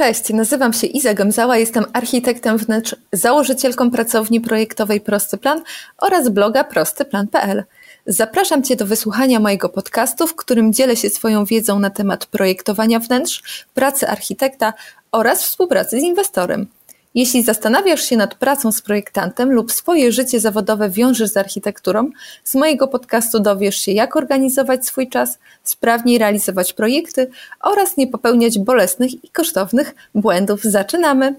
[0.00, 5.62] Cześć, nazywam się Iza Gemzała, jestem architektem wnętrz, założycielką pracowni projektowej Prosty Plan
[5.98, 7.64] oraz bloga prostyplan.pl.
[8.06, 12.98] Zapraszam Cię do wysłuchania mojego podcastu, w którym dzielę się swoją wiedzą na temat projektowania
[12.98, 14.72] wnętrz, pracy architekta
[15.12, 16.66] oraz współpracy z inwestorem.
[17.14, 22.10] Jeśli zastanawiasz się nad pracą z projektantem lub swoje życie zawodowe wiążesz z architekturą,
[22.44, 27.30] z mojego podcastu dowiesz się, jak organizować swój czas, sprawniej realizować projekty
[27.62, 30.62] oraz nie popełniać bolesnych i kosztownych błędów.
[30.62, 31.34] Zaczynamy!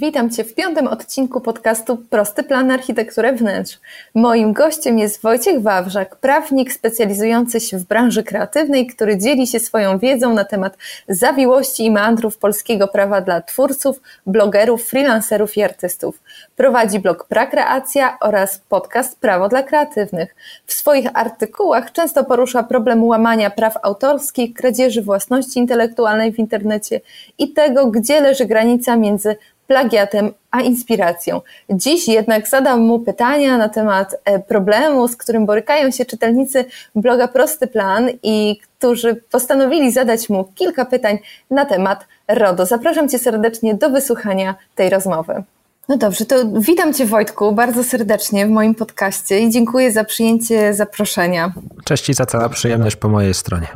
[0.00, 3.78] Witam Cię w piątym odcinku podcastu Prosty Plan Architektury Wnętrz.
[4.14, 9.98] Moim gościem jest Wojciech Wawrzak, prawnik specjalizujący się w branży kreatywnej, który dzieli się swoją
[9.98, 10.76] wiedzą na temat
[11.08, 16.20] zawiłości i meandrów polskiego prawa dla twórców, blogerów, freelancerów i artystów.
[16.56, 20.34] Prowadzi blog Prakreacja oraz podcast Prawo dla Kreatywnych.
[20.66, 27.00] W swoich artykułach często porusza problem łamania praw autorskich, kradzieży własności intelektualnej w internecie
[27.38, 29.36] i tego, gdzie leży granica między
[29.68, 31.40] plagiatem, a inspiracją.
[31.70, 37.28] Dziś jednak zadam mu pytania na temat e, problemu, z którym borykają się czytelnicy bloga
[37.28, 41.18] Prosty Plan i którzy postanowili zadać mu kilka pytań
[41.50, 42.66] na temat RODO.
[42.66, 45.42] Zapraszam Cię serdecznie do wysłuchania tej rozmowy.
[45.88, 50.74] No dobrze, to witam Cię Wojtku bardzo serdecznie w moim podcaście i dziękuję za przyjęcie
[50.74, 51.52] zaproszenia.
[51.84, 53.66] Cześć i za cała przyjemność po mojej stronie.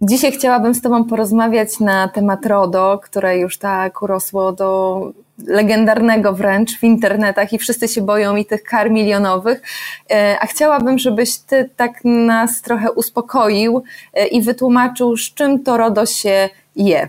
[0.00, 5.00] Dzisiaj chciałabym z Tobą porozmawiać na temat RODO, które już tak urosło do
[5.46, 9.62] legendarnego wręcz w internetach i wszyscy się boją i tych kar milionowych.
[10.10, 13.82] E, a chciałabym, żebyś Ty tak nas trochę uspokoił
[14.14, 17.08] e, i wytłumaczył, z czym to RODO się je.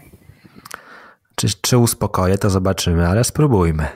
[1.36, 3.88] Czy, czy uspokoję, to zobaczymy, ale spróbujmy.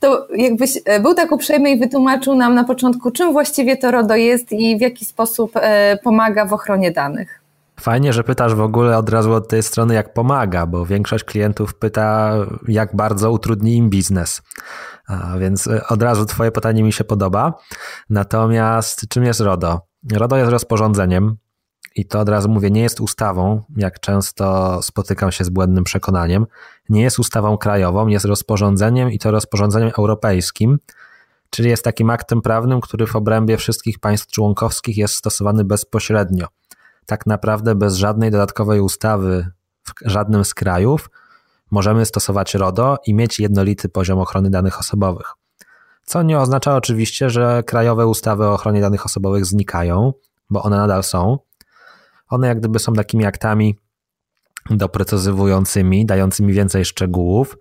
[0.00, 4.16] To jakbyś e, był tak uprzejmy i wytłumaczył nam na początku, czym właściwie to RODO
[4.16, 5.52] jest i w jaki sposób
[6.02, 7.45] pomaga w ochronie danych.
[7.80, 11.74] Fajnie, że pytasz w ogóle od razu od tej strony, jak pomaga, bo większość klientów
[11.74, 12.34] pyta,
[12.68, 14.42] jak bardzo utrudni im biznes.
[15.08, 17.54] A więc e, od razu Twoje pytanie mi się podoba.
[18.10, 19.80] Natomiast czym jest RODO?
[20.12, 21.36] RODO jest rozporządzeniem
[21.96, 26.46] i to od razu mówię, nie jest ustawą, jak często spotykam się z błędnym przekonaniem.
[26.88, 30.78] Nie jest ustawą krajową, jest rozporządzeniem i to rozporządzeniem europejskim,
[31.50, 36.46] czyli jest takim aktem prawnym, który w obrębie wszystkich państw członkowskich jest stosowany bezpośrednio
[37.06, 39.50] tak naprawdę bez żadnej dodatkowej ustawy
[39.84, 41.10] w żadnym z krajów
[41.70, 45.26] możemy stosować RODO i mieć jednolity poziom ochrony danych osobowych.
[46.04, 50.12] Co nie oznacza oczywiście, że krajowe ustawy o ochronie danych osobowych znikają,
[50.50, 51.38] bo one nadal są.
[52.28, 53.78] One jak gdyby są takimi aktami
[54.70, 57.56] doprecyzowującymi, dającymi więcej szczegółów,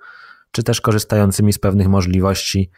[0.52, 2.72] czy też korzystającymi z pewnych możliwości,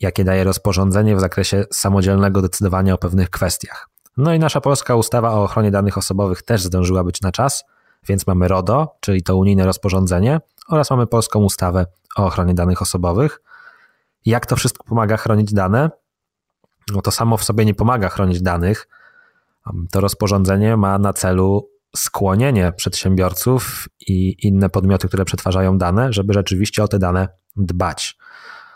[0.00, 3.93] jakie daje rozporządzenie w zakresie samodzielnego decydowania o pewnych kwestiach.
[4.16, 7.64] No i nasza polska ustawa o ochronie danych osobowych też zdążyła być na czas,
[8.08, 11.86] więc mamy RODO, czyli to unijne rozporządzenie, oraz mamy polską ustawę
[12.16, 13.42] o ochronie danych osobowych.
[14.26, 15.90] Jak to wszystko pomaga chronić dane?
[16.92, 18.88] No to samo w sobie nie pomaga chronić danych.
[19.92, 26.82] To rozporządzenie ma na celu skłonienie przedsiębiorców i inne podmioty, które przetwarzają dane, żeby rzeczywiście
[26.82, 28.18] o te dane dbać.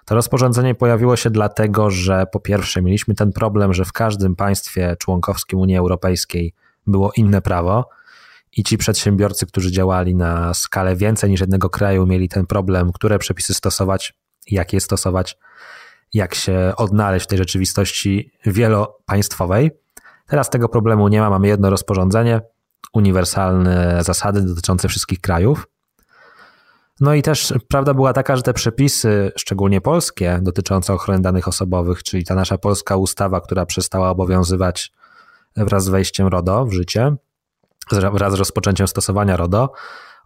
[0.09, 4.97] To rozporządzenie pojawiło się dlatego, że po pierwsze mieliśmy ten problem, że w każdym państwie
[4.99, 6.55] członkowskim Unii Europejskiej
[6.87, 7.89] było inne prawo
[8.57, 13.19] i ci przedsiębiorcy, którzy działali na skalę więcej niż jednego kraju, mieli ten problem, które
[13.19, 14.15] przepisy stosować,
[14.51, 15.39] jak je stosować,
[16.15, 19.71] jak się odnaleźć w tej rzeczywistości wielopaństwowej.
[20.27, 22.41] Teraz tego problemu nie ma, mamy jedno rozporządzenie,
[22.93, 25.67] uniwersalne zasady dotyczące wszystkich krajów.
[27.01, 32.03] No i też prawda była taka, że te przepisy, szczególnie polskie, dotyczące ochrony danych osobowych,
[32.03, 34.93] czyli ta nasza polska ustawa, która przestała obowiązywać
[35.57, 37.17] wraz z wejściem RODO w życie,
[38.13, 39.73] wraz z rozpoczęciem stosowania RODO,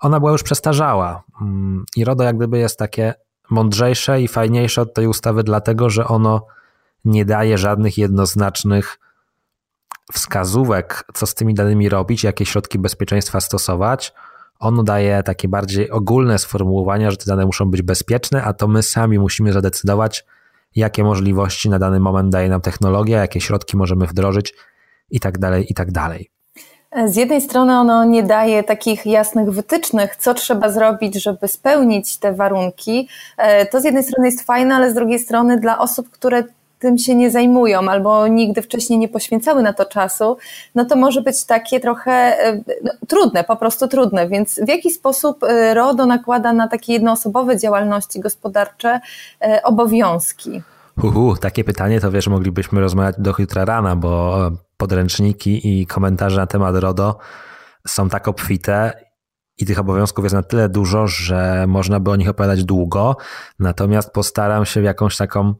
[0.00, 1.22] ona była już przestarzała.
[1.40, 3.14] Mm, I RODO jak gdyby jest takie
[3.50, 6.46] mądrzejsze i fajniejsze od tej ustawy, dlatego że ono
[7.04, 8.98] nie daje żadnych jednoznacznych
[10.12, 14.12] wskazówek, co z tymi danymi robić, jakie środki bezpieczeństwa stosować
[14.62, 18.82] ono daje takie bardziej ogólne sformułowania, że te dane muszą być bezpieczne, a to my
[18.82, 20.24] sami musimy zadecydować,
[20.76, 24.54] jakie możliwości na dany moment daje nam technologia, jakie środki możemy wdrożyć
[25.10, 26.30] i tak dalej, i tak dalej.
[27.06, 32.32] Z jednej strony ono nie daje takich jasnych wytycznych, co trzeba zrobić, żeby spełnić te
[32.32, 33.08] warunki.
[33.36, 36.44] E, to z jednej strony jest fajne, ale z drugiej strony dla osób, które
[36.82, 40.36] tym się nie zajmują albo nigdy wcześniej nie poświęcały na to czasu,
[40.74, 44.28] no to może być takie trochę e, no, trudne, po prostu trudne.
[44.28, 49.00] Więc w jaki sposób e, RODO nakłada na takie jednoosobowe działalności gospodarcze
[49.40, 50.62] e, obowiązki?
[51.02, 54.38] Uhu, takie pytanie to wiesz, moglibyśmy rozmawiać do jutra rana, bo
[54.76, 57.18] podręczniki i komentarze na temat RODO
[57.86, 58.92] są tak obfite
[59.58, 63.16] i tych obowiązków jest na tyle dużo, że można by o nich opowiadać długo.
[63.58, 65.54] Natomiast postaram się jakąś taką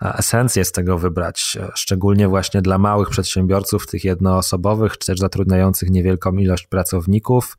[0.00, 6.32] esencję z tego wybrać, szczególnie właśnie dla małych przedsiębiorców, tych jednoosobowych, czy też zatrudniających niewielką
[6.32, 7.58] ilość pracowników,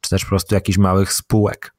[0.00, 1.74] czy też po prostu jakichś małych spółek.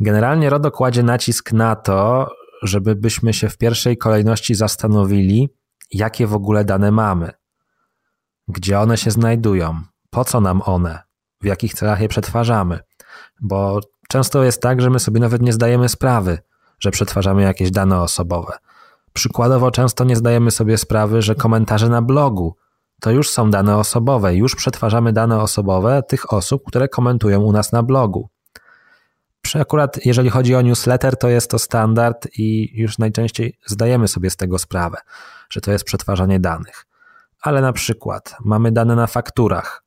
[0.00, 2.30] Generalnie RODO kładzie nacisk na to,
[2.62, 5.48] żeby byśmy się w pierwszej kolejności zastanowili,
[5.90, 7.30] jakie w ogóle dane mamy,
[8.48, 9.80] gdzie one się znajdują,
[10.10, 11.02] po co nam one,
[11.40, 12.80] w jakich celach je przetwarzamy.
[13.40, 16.38] Bo często jest tak, że my sobie nawet nie zdajemy sprawy,
[16.78, 18.52] że przetwarzamy jakieś dane osobowe.
[19.12, 22.56] Przykładowo często nie zdajemy sobie sprawy, że komentarze na blogu
[23.00, 27.72] to już są dane osobowe, już przetwarzamy dane osobowe tych osób, które komentują u nas
[27.72, 28.28] na blogu.
[29.42, 34.30] Przy akurat jeżeli chodzi o newsletter, to jest to standard i już najczęściej zdajemy sobie
[34.30, 34.98] z tego sprawę,
[35.50, 36.86] że to jest przetwarzanie danych.
[37.40, 39.84] Ale na przykład mamy dane na fakturach,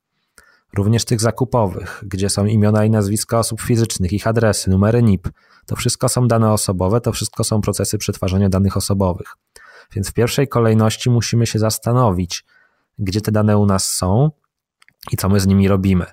[0.74, 5.30] również tych zakupowych, gdzie są imiona i nazwiska osób fizycznych, ich adresy, numery NIP.
[5.66, 9.36] To wszystko są dane osobowe, to wszystko są procesy przetwarzania danych osobowych.
[9.96, 12.46] Więc w pierwszej kolejności musimy się zastanowić,
[13.00, 14.32] gdzie te dane u nas są
[15.12, 16.06] i co my z nimi robimy.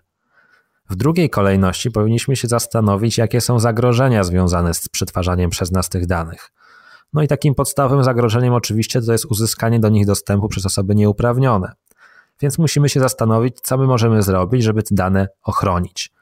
[0.90, 6.06] W drugiej kolejności powinniśmy się zastanowić, jakie są zagrożenia związane z przetwarzaniem przez nas tych
[6.06, 6.50] danych.
[7.12, 11.72] No i takim podstawowym zagrożeniem oczywiście to jest uzyskanie do nich dostępu przez osoby nieuprawnione.
[12.40, 16.12] Więc musimy się zastanowić, co my możemy zrobić, żeby te dane ochronić.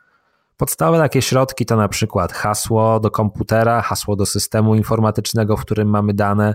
[0.60, 5.88] Podstawowe takie środki to na przykład hasło do komputera, hasło do systemu informatycznego, w którym
[5.88, 6.54] mamy dane,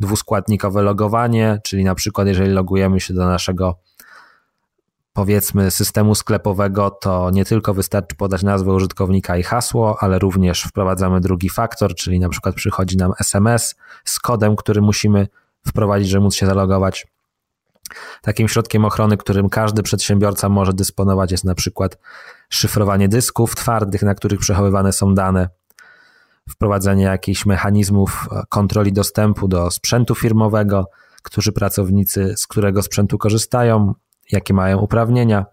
[0.00, 3.78] dwuskładnikowe logowanie, czyli na przykład jeżeli logujemy się do naszego
[5.12, 11.20] powiedzmy systemu sklepowego, to nie tylko wystarczy podać nazwę użytkownika i hasło, ale również wprowadzamy
[11.20, 15.28] drugi faktor, czyli na przykład przychodzi nam SMS z kodem, który musimy
[15.66, 17.06] wprowadzić, żeby móc się zalogować.
[18.22, 21.98] Takim środkiem ochrony, którym każdy przedsiębiorca może dysponować, jest na przykład
[22.48, 25.48] szyfrowanie dysków twardych, na których przechowywane są dane,
[26.48, 30.90] wprowadzenie jakichś mechanizmów kontroli dostępu do sprzętu firmowego,
[31.22, 33.94] którzy pracownicy z którego sprzętu korzystają,
[34.32, 35.46] jakie mają uprawnienia.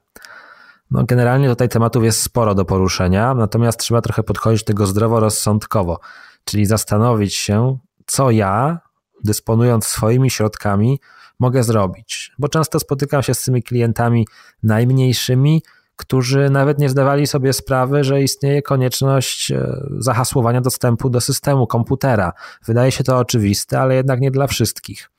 [0.92, 6.00] No, generalnie tutaj tematów jest sporo do poruszenia, natomiast trzeba trochę podchodzić do tego zdroworozsądkowo,
[6.46, 8.80] czyli zastanowić się, co ja,
[9.24, 11.00] dysponując swoimi środkami,
[11.40, 12.32] mogę zrobić.
[12.40, 14.28] Bo często spotykam się z tymi klientami
[14.64, 15.62] najmniejszymi,
[15.96, 22.34] którzy nawet nie zdawali sobie sprawy, że istnieje konieczność e, zahasłowania dostępu do systemu komputera.
[22.66, 25.10] Wydaje się to oczywiste, ale jednak nie dla wszystkich.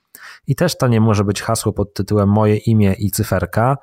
[0.47, 3.77] I też to nie może być hasło pod tytułem moje imię i cyferka,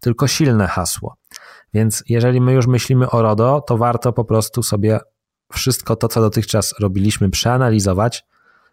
[0.00, 1.16] tylko silne hasło.
[1.74, 5.00] Więc jeżeli my już myślimy o RODO, to warto po prostu sobie
[5.52, 8.24] wszystko to, co dotychczas robiliśmy, przeanalizować,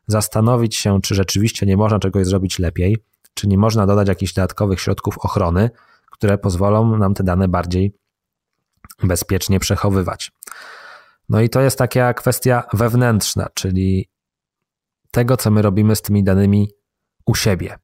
[0.09, 2.97] zastanowić się, czy rzeczywiście nie można czegoś zrobić lepiej,
[3.33, 5.69] czy nie można dodać jakichś dodatkowych środków ochrony,
[6.11, 7.93] które pozwolą nam te dane bardziej
[9.03, 10.31] bezpiecznie przechowywać.
[11.29, 14.09] No i to jest taka kwestia wewnętrzna, czyli
[15.11, 16.71] tego, co my robimy z tymi danymi
[17.25, 17.77] u siebie.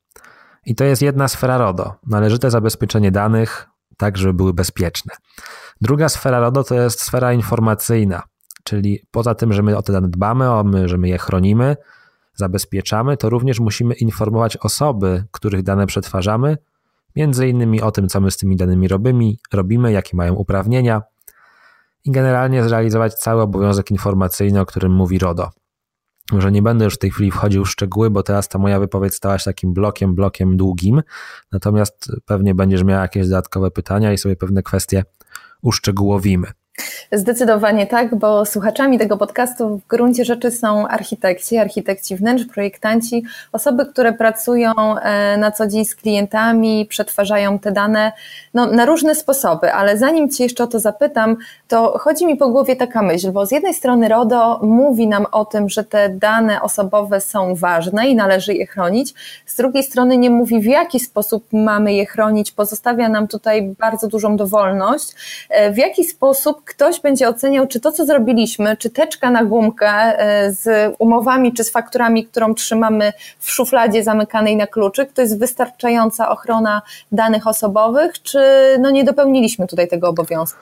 [0.66, 3.68] I to jest jedna sfera RODO, należyte zabezpieczenie danych,
[3.98, 5.13] tak żeby były bezpieczne.
[5.81, 8.24] Druga sfera RODO to jest sfera informacyjna,
[8.63, 11.76] czyli poza tym, że my o te dane dbamy, o my, że my je chronimy,
[12.35, 16.57] zabezpieczamy, to również musimy informować osoby, których dane przetwarzamy,
[17.15, 21.01] między innymi o tym, co my z tymi danymi robimy, robimy jakie mają uprawnienia
[22.06, 25.49] i generalnie zrealizować cały obowiązek informacyjny, o którym mówi RODO.
[26.31, 29.15] Może nie będę już w tej chwili wchodził w szczegóły, bo teraz ta moja wypowiedź
[29.15, 31.01] stała się takim blokiem, blokiem długim.
[31.51, 35.04] Natomiast pewnie będziesz miał jakieś dodatkowe pytania i sobie pewne kwestie
[35.61, 36.47] uszczegółowimy.
[37.12, 43.86] Zdecydowanie tak, bo słuchaczami tego podcastu w gruncie rzeczy są architekci, architekci wnętrz, projektanci, osoby,
[43.86, 48.12] które pracują e, na co dzień z klientami, przetwarzają te dane
[48.54, 52.50] no, na różne sposoby, ale zanim Cię jeszcze o to zapytam, to chodzi mi po
[52.50, 56.62] głowie taka myśl, bo z jednej strony RODO mówi nam o tym, że te dane
[56.62, 59.14] osobowe są ważne i należy je chronić,
[59.46, 64.08] z drugiej strony nie mówi w jaki sposób mamy je chronić, pozostawia nam tutaj bardzo
[64.08, 65.12] dużą dowolność,
[65.50, 69.90] e, w jaki sposób ktoś będzie oceniał, czy to, co zrobiliśmy, czy teczka na gumkę
[69.90, 75.40] e, z umowami czy z fakturami, którą trzymamy w szufladzie zamykanej na kluczyk, to jest
[75.40, 76.81] wystarczająca ochrona
[77.12, 78.40] danych osobowych, czy
[78.80, 80.60] no nie dopełniliśmy tutaj tego obowiązku?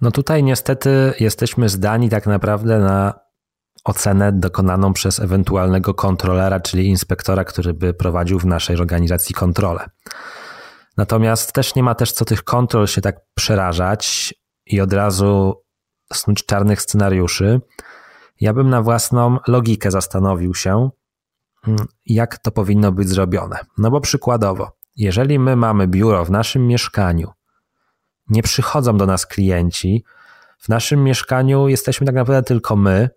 [0.00, 3.14] No tutaj niestety jesteśmy zdani tak naprawdę na
[3.84, 9.88] ocenę dokonaną przez ewentualnego kontrolera, czyli inspektora, który by prowadził w naszej organizacji kontrolę.
[10.96, 14.34] Natomiast też nie ma też co tych kontrol się tak przerażać
[14.70, 15.62] i od razu
[16.12, 17.60] snuć czarnych scenariuszy.
[18.40, 20.90] Ja bym na własną logikę zastanowił się,
[21.66, 23.58] mm, jak to powinno być zrobione.
[23.78, 27.32] No bo przykładowo, jeżeli my mamy biuro w naszym mieszkaniu,
[28.28, 30.04] nie przychodzą do nas klienci,
[30.58, 33.10] w naszym mieszkaniu jesteśmy tak naprawdę tylko my,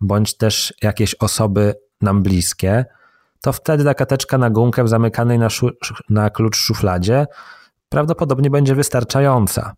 [0.00, 2.84] bądź też jakieś osoby nam bliskie,
[3.40, 5.48] to wtedy taka teczka na gumkę zamykanej na,
[6.10, 7.26] na klucz szufladzie
[7.88, 9.74] prawdopodobnie będzie wystarczająca.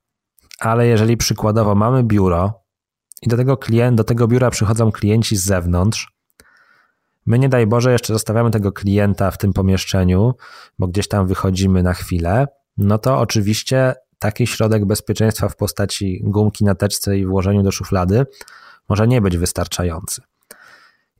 [0.61, 2.62] Ale jeżeli przykładowo mamy biuro
[3.23, 6.12] i do tego, klient, do tego biura przychodzą klienci z zewnątrz,
[7.26, 10.35] my nie daj Boże jeszcze zostawiamy tego klienta w tym pomieszczeniu,
[10.79, 12.47] bo gdzieś tam wychodzimy na chwilę,
[12.79, 18.26] no to oczywiście taki środek bezpieczeństwa w postaci gumki na teczce i włożeniu do szuflady
[18.88, 20.23] może nie być wystarczający.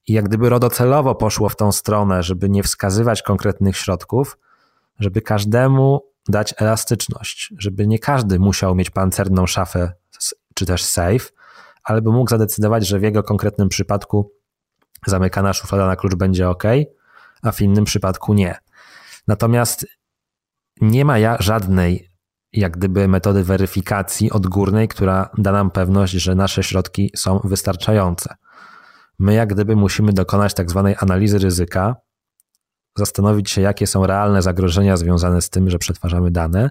[0.07, 4.39] I jak gdyby RODO celowo poszło w tą stronę, żeby nie wskazywać konkretnych środków,
[4.99, 9.93] żeby każdemu dać elastyczność, żeby nie każdy musiał mieć pancerną szafę
[10.55, 11.31] czy też safe,
[11.85, 14.33] ale by mógł zadecydować, że w jego konkretnym przypadku
[15.07, 16.65] zamykana szuflada na klucz będzie ok,
[17.43, 18.59] a w innym przypadku nie.
[19.29, 19.87] Natomiast
[20.81, 22.11] nie ma ja żadnej
[22.53, 28.35] jak gdyby metody weryfikacji odgórnej, która da nam pewność, że nasze środki są wystarczające.
[29.19, 31.97] My jak gdyby musimy dokonać tak zwanej analizy ryzyka,
[32.97, 36.71] zastanowić się, jakie są realne zagrożenia związane z tym, że przetwarzamy dane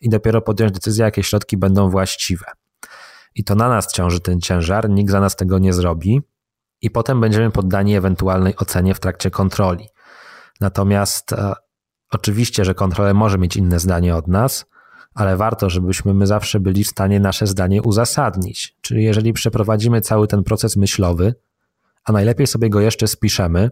[0.00, 2.46] i dopiero podjąć decyzję, jakie środki będą właściwe.
[3.34, 6.22] I to na nas ciąży ten ciężar, nikt za nas tego nie zrobi
[6.80, 9.88] i potem będziemy poddani ewentualnej ocenie w trakcie kontroli.
[10.60, 11.52] Natomiast e,
[12.10, 14.66] oczywiście, że kontroler może mieć inne zdanie od nas,
[15.14, 18.76] ale warto, żebyśmy my zawsze byli w stanie nasze zdanie uzasadnić.
[18.80, 21.34] Czyli jeżeli przeprowadzimy cały ten proces myślowy,
[22.04, 23.70] a najlepiej sobie go jeszcze spiszemy,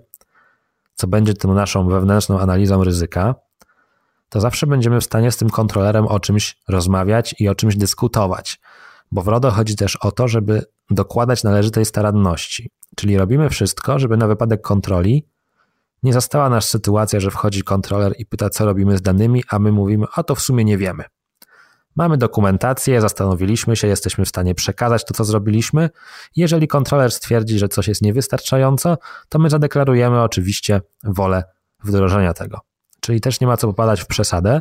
[1.02, 3.35] co będzie tą naszą wewnętrzną analizą ryzyka,
[4.28, 8.61] to zawsze będziemy w stanie z tym kontrolerem o czymś rozmawiać i o czymś dyskutować.
[9.12, 12.71] Bo w RODO chodzi też o to, żeby dokładać należytej staranności.
[12.97, 15.28] Czyli robimy wszystko, żeby na wypadek kontroli
[16.02, 19.73] nie zastała nas sytuacja, że wchodzi kontroler i pyta, co robimy z danymi, a my
[19.73, 21.04] mówimy, a to w sumie nie wiemy.
[21.96, 25.90] Mamy dokumentację, zastanowiliśmy się, jesteśmy w stanie przekazać to, co zrobiliśmy.
[26.37, 31.44] Jeżeli kontroler stwierdzi, że coś jest niewystarczająco, to my zadeklarujemy oczywiście wolę
[31.84, 32.61] wdrożenia tego.
[33.00, 34.61] Czyli też nie ma co popadać w przesadę,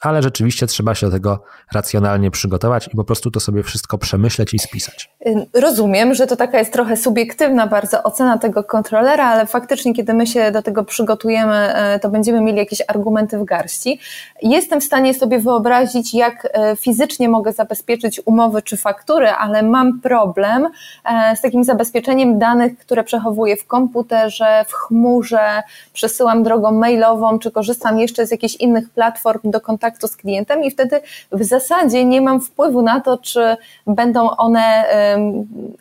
[0.00, 1.42] ale rzeczywiście trzeba się do tego
[1.72, 5.13] racjonalnie przygotować i po prostu to sobie wszystko przemyśleć i spisać.
[5.54, 10.26] Rozumiem, że to taka jest trochę subiektywna bardzo ocena tego kontrolera, ale faktycznie, kiedy my
[10.26, 14.00] się do tego przygotujemy, e, to będziemy mieli jakieś argumenty w garści.
[14.42, 20.00] Jestem w stanie sobie wyobrazić, jak e, fizycznie mogę zabezpieczyć umowy czy faktury, ale mam
[20.00, 20.68] problem
[21.04, 25.62] e, z takim zabezpieczeniem danych, które przechowuję w komputerze, w chmurze,
[25.92, 30.64] przesyłam drogą mailową, czy korzystam jeszcze z jakichś innych platform do kontaktu kontaktu z klientem
[30.64, 31.00] i wtedy
[31.32, 34.84] w zasadzie nie mam wpływu na to, czy będą one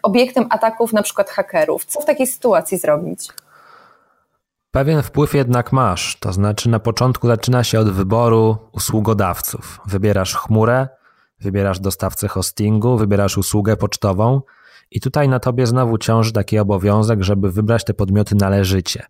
[0.04, 1.86] obiektem ataków na przykład hakerów.
[1.86, 3.30] Co w takiej sytuacji zrobić?
[4.72, 9.80] Pewien wpływ jednak masz, to znaczy na początku zaczyna się od wyboru usługodawców.
[9.86, 10.88] Wybierasz chmurę,
[11.40, 14.42] wybierasz dostawcę hostingu, wybierasz usługę pocztową
[14.92, 19.06] i tutaj na tobie znowu ciąży taki obowiązek, żeby wybrać te podmioty należycie.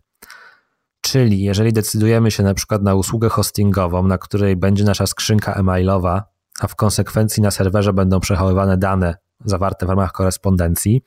[1.00, 6.24] Czyli jeżeli decydujemy się na przykład na usługę hostingową, na której będzie nasza skrzynka e-mailowa,
[6.60, 11.02] a w konsekwencji na serwerze będą przechowywane dane zawarte w ramach korespondencji,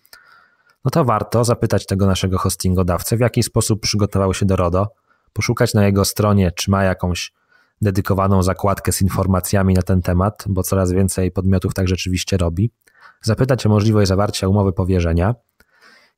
[0.85, 4.87] no to warto zapytać tego naszego hostingodawcę, w jaki sposób przygotował się do RODO,
[5.33, 7.33] poszukać na jego stronie, czy ma jakąś
[7.81, 12.71] dedykowaną zakładkę z informacjami na ten temat, bo coraz więcej podmiotów tak rzeczywiście robi,
[13.21, 15.35] zapytać o możliwość zawarcia umowy powierzenia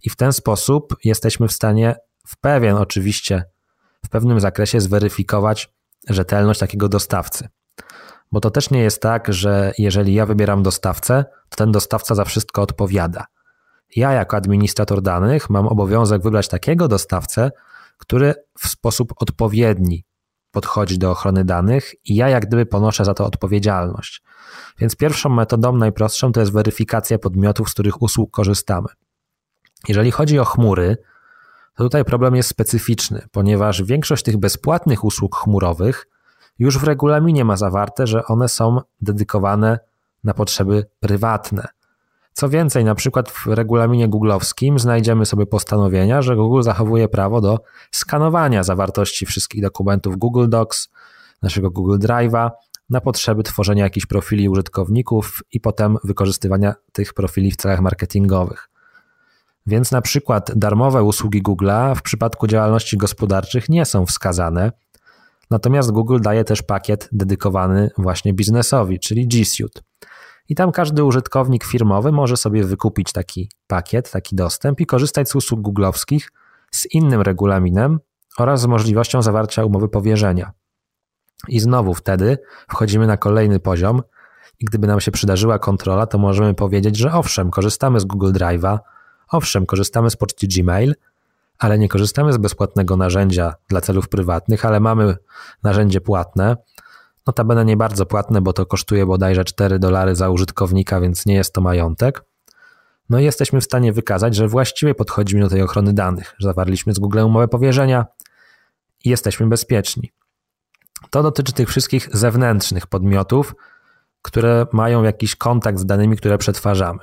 [0.04, 1.96] i w ten sposób jesteśmy w stanie
[2.28, 3.44] w pewien oczywiście
[4.06, 5.74] w pewnym zakresie zweryfikować
[6.10, 7.48] rzetelność takiego dostawcy.
[8.32, 12.26] Bo to też nie jest tak, że jeżeli ja wybieram dostawcę, to ten dostawca za
[12.26, 13.26] wszystko odpowiada.
[13.96, 17.52] Ja, jako administrator danych, mam obowiązek wybrać takiego dostawcę,
[17.98, 20.06] który w sposób odpowiedni
[20.52, 24.22] podchodzi do ochrony danych i ja, jak gdyby, ponoszę za to odpowiedzialność.
[24.80, 28.88] Więc pierwszą metodą, najprostszą, to jest weryfikacja podmiotów, z których usług korzystamy.
[29.88, 30.98] Jeżeli chodzi o chmury,
[31.76, 36.08] to tutaj problem jest specyficzny, ponieważ większość tych bezpłatnych usług chmurowych
[36.60, 39.80] już w regulaminie ma zawarte, że one są dedykowane
[40.24, 41.68] na potrzeby prywatne.
[42.34, 47.60] Co więcej, na przykład w regulaminie googlowskim znajdziemy sobie postanowienia, że Google zachowuje prawo do
[47.92, 50.90] skanowania zawartości wszystkich dokumentów Google Docs,
[51.42, 52.50] naszego Google Drive'a,
[52.90, 58.70] na potrzeby tworzenia jakichś profili użytkowników i potem wykorzystywania tych profili w celach marketingowych.
[59.66, 64.72] Więc na przykład darmowe usługi Google'a w przypadku działalności gospodarczych nie są wskazane,
[65.50, 69.82] natomiast Google daje też pakiet dedykowany właśnie biznesowi, czyli G Suite.
[70.50, 75.36] I tam każdy użytkownik firmowy może sobie wykupić taki pakiet, taki dostęp i korzystać z
[75.36, 76.32] usług googlowskich
[76.72, 78.00] z innym regulaminem
[78.38, 80.52] oraz z możliwością zawarcia umowy powierzenia.
[81.48, 82.38] I znowu wtedy
[82.70, 84.02] wchodzimy na kolejny poziom
[84.60, 88.80] i gdyby nam się przydarzyła kontrola, to możemy powiedzieć, że owszem, korzystamy z Google Drive'a,
[89.30, 90.96] owszem, korzystamy z poczty Gmail,
[91.60, 95.18] ale nie korzystamy z bezpłatnego narzędzia dla celów prywatnych, ale mamy
[95.64, 96.58] narzędzie płatne,
[97.28, 101.54] notabene nie bardzo płatne, bo to kosztuje bodajże 4 dolary za użytkownika, więc nie jest
[101.54, 102.24] to majątek.
[103.10, 106.94] No i jesteśmy w stanie wykazać, że właściwie podchodzimy do tej ochrony danych, że zawarliśmy
[106.94, 108.06] z Google umowę powierzenia
[109.06, 110.12] i jesteśmy bezpieczni.
[111.10, 113.56] To dotyczy tych wszystkich zewnętrznych podmiotów,
[114.22, 117.00] które mają jakiś kontakt z danymi, które przetwarzamy.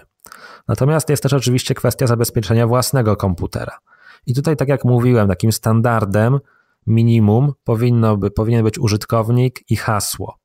[0.69, 3.79] Natomiast jest też oczywiście kwestia zabezpieczenia własnego komputera.
[4.27, 6.39] I tutaj, tak jak mówiłem, takim standardem
[6.87, 10.39] minimum powinno by, powinien być użytkownik i hasło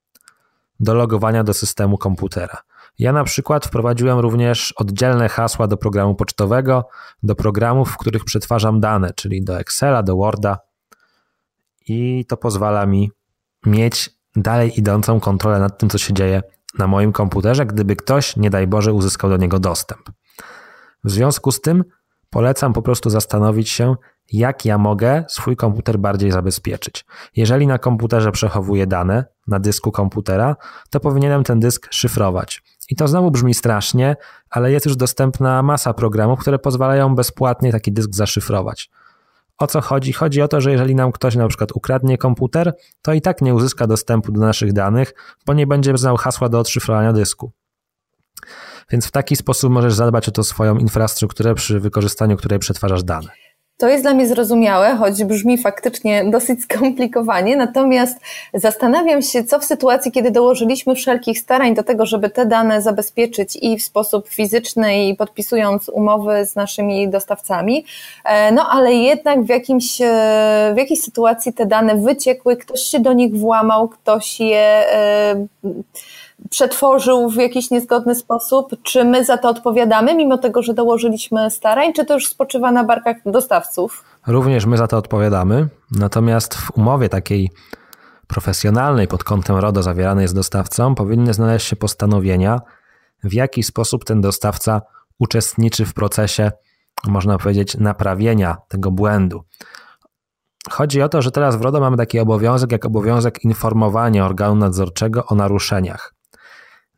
[0.79, 2.57] do logowania do systemu komputera.
[2.99, 6.87] Ja na przykład wprowadziłem również oddzielne hasła do programu pocztowego,
[7.23, 10.57] do programów, w których przetwarzam dane, czyli do Excela, do Worda
[11.87, 13.11] i to pozwala mi
[13.65, 16.43] mieć dalej idącą kontrolę nad tym, co się dzieje
[16.77, 20.01] na moim komputerze, gdyby ktoś, nie daj Boże, uzyskał do niego dostęp.
[21.03, 21.83] W związku z tym
[22.31, 23.95] polecam po prostu zastanowić się,
[24.31, 27.05] jak ja mogę swój komputer bardziej zabezpieczyć.
[27.35, 30.55] Jeżeli na komputerze przechowuję dane, na dysku komputera,
[30.89, 32.63] to powinienem ten dysk szyfrować.
[32.89, 34.15] I to znowu brzmi strasznie,
[34.49, 38.89] ale jest już dostępna masa programów, które pozwalają bezpłatnie taki dysk zaszyfrować.
[39.57, 40.13] O co chodzi?
[40.13, 43.53] Chodzi o to, że jeżeli nam ktoś na przykład ukradnie komputer, to i tak nie
[43.55, 45.13] uzyska dostępu do naszych danych,
[45.45, 47.51] bo nie będzie znał hasła do odszyfrowania dysku.
[48.91, 53.27] Więc w taki sposób możesz zadbać o to swoją infrastrukturę, przy wykorzystaniu której przetwarzasz dane.
[53.81, 57.55] To jest dla mnie zrozumiałe, choć brzmi faktycznie dosyć skomplikowanie.
[57.55, 58.19] Natomiast
[58.53, 63.57] zastanawiam się, co w sytuacji, kiedy dołożyliśmy wszelkich starań do tego, żeby te dane zabezpieczyć
[63.61, 67.85] i w sposób fizyczny, i podpisując umowy z naszymi dostawcami,
[68.25, 72.99] e, no ale jednak w, jakimś, e, w jakiejś sytuacji te dane wyciekły, ktoś się
[72.99, 75.47] do nich włamał, ktoś je e,
[76.49, 81.93] przetworzył w jakiś niezgodny sposób, czy my za to odpowiadamy, mimo tego, że dołożyliśmy starań,
[81.93, 84.03] czy to już spoczywa na barkach dostawców?
[84.27, 87.49] Również my za to odpowiadamy, natomiast w umowie takiej
[88.27, 92.59] profesjonalnej pod kątem RODO zawieranej z dostawcą powinny znaleźć się postanowienia,
[93.23, 94.81] w jaki sposób ten dostawca
[95.19, 96.51] uczestniczy w procesie,
[97.07, 99.43] można powiedzieć, naprawienia tego błędu.
[100.69, 105.25] Chodzi o to, że teraz w RODO mamy taki obowiązek, jak obowiązek informowania organu nadzorczego
[105.25, 106.13] o naruszeniach.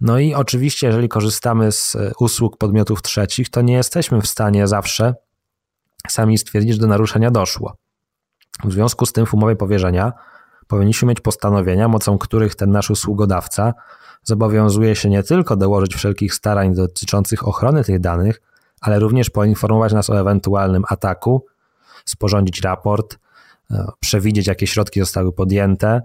[0.04, 4.68] No i oczywiście, jeżeli korzystamy z e, usług podmiotów trzecich, to nie jesteśmy w stanie
[4.68, 5.16] zawsze
[6.10, 7.76] sami stwierdzić, że do naruszenia doszło.
[8.63, 10.13] W związku z tym w umowie powierzenia
[10.68, 13.74] powinniśmy mieć postanowienia, mocą których ten nasz usługodawca
[14.24, 18.42] zobowiązuje się nie tylko dołożyć wszelkich starań dotyczących ochrony tych danych,
[18.82, 21.46] ale również poinformować nas o ewentualnym ataku,
[22.06, 23.18] sporządzić raport,
[23.72, 26.02] e, przewidzieć, jakie środki zostały podjęte,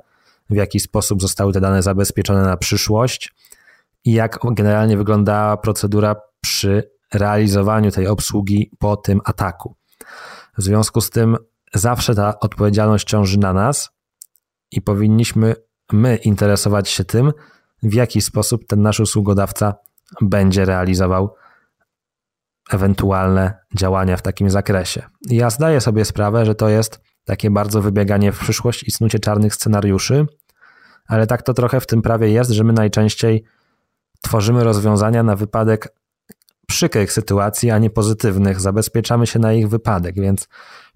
[0.51, 3.35] w jaki sposób zostały te dane zabezpieczone na przyszłość
[4.05, 9.75] i jak generalnie wygląda procedura przy realizowaniu tej obsługi po tym ataku.
[10.59, 11.37] W związku z tym
[11.75, 13.91] zawsze ta odpowiedzialność ciąży na nas
[14.71, 15.55] i powinniśmy
[15.93, 17.33] my interesować się tym,
[17.83, 19.75] w jaki sposób ten nasz usługodawca
[20.21, 21.35] będzie realizował
[22.71, 25.03] ewentualne działania w takim zakresie.
[25.31, 29.55] Ja zdaję sobie sprawę, że to jest takie bardzo wybieganie w przyszłość i snucie czarnych
[29.55, 30.27] scenariuszy,
[31.07, 33.45] ale tak to trochę w tym prawie jest, że my najczęściej
[34.21, 35.95] Tworzymy rozwiązania na wypadek
[36.67, 38.61] przykrych sytuacji, a nie pozytywnych.
[38.61, 40.49] Zabezpieczamy się na ich wypadek, więc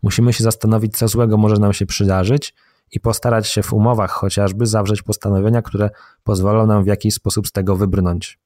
[0.02, 2.54] musimy się zastanowić, co złego może nam się przydarzyć
[2.92, 5.90] i postarać się w umowach chociażby zawrzeć postanowienia, które
[6.24, 8.38] pozwolą nam w jakiś sposób z tego wybrnąć.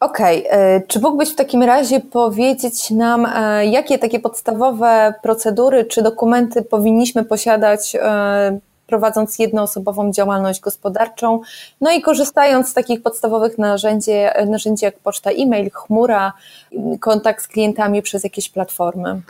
[0.00, 0.82] Okej, okay.
[0.86, 7.24] Czy mógłbyś w takim razie powiedzieć nam, e, jakie takie podstawowe procedury czy dokumenty powinniśmy
[7.24, 11.40] posiadać e, prowadząc jednoosobową działalność gospodarczą,
[11.80, 14.10] no i korzystając z takich podstawowych narzędzi,
[14.46, 16.32] narzędzi jak poczta e-mail, chmura,
[17.00, 19.20] kontakt z klientami przez jakieś platformy.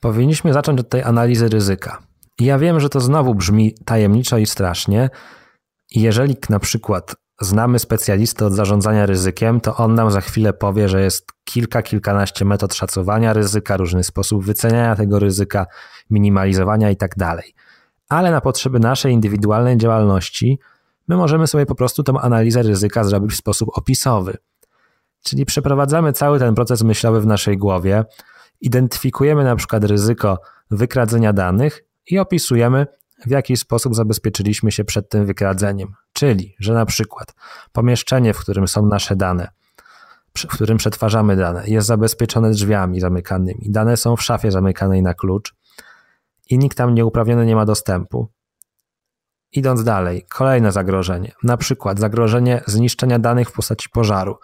[0.00, 1.98] Powinniśmy zacząć od tej analizy ryzyka.
[2.40, 5.10] Ja wiem, że to znowu brzmi tajemniczo i strasznie.
[5.94, 11.00] Jeżeli na przykład znamy specjalistę od zarządzania ryzykiem, to on nam za chwilę powie, że
[11.00, 15.66] jest kilka, kilkanaście metod szacowania ryzyka, różny sposób wyceniania tego ryzyka,
[16.10, 17.54] minimalizowania i tak dalej
[18.10, 20.58] ale na potrzeby naszej indywidualnej działalności
[21.08, 24.36] my możemy sobie po prostu tą analizę ryzyka zrobić w sposób opisowy.
[25.22, 28.04] Czyli przeprowadzamy cały ten proces myślowy w naszej głowie,
[28.60, 30.38] identyfikujemy na przykład ryzyko
[30.70, 32.86] wykradzenia danych i opisujemy,
[33.26, 35.94] w jaki sposób zabezpieczyliśmy się przed tym wykradzeniem.
[36.12, 37.34] Czyli, że na przykład
[37.72, 39.48] pomieszczenie, w którym są nasze dane,
[40.38, 45.54] w którym przetwarzamy dane, jest zabezpieczone drzwiami zamykanymi, dane są w szafie zamykanej na klucz,
[46.50, 48.28] i nikt tam nieuprawniony nie ma dostępu.
[49.52, 54.36] Idąc dalej, kolejne zagrożenie, na przykład zagrożenie zniszczenia danych w postaci pożaru.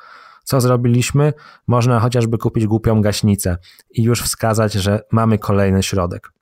[0.44, 1.32] Co zrobiliśmy?
[1.66, 3.56] Można chociażby kupić głupią gaśnicę
[3.90, 6.32] i już wskazać, że mamy kolejny środek.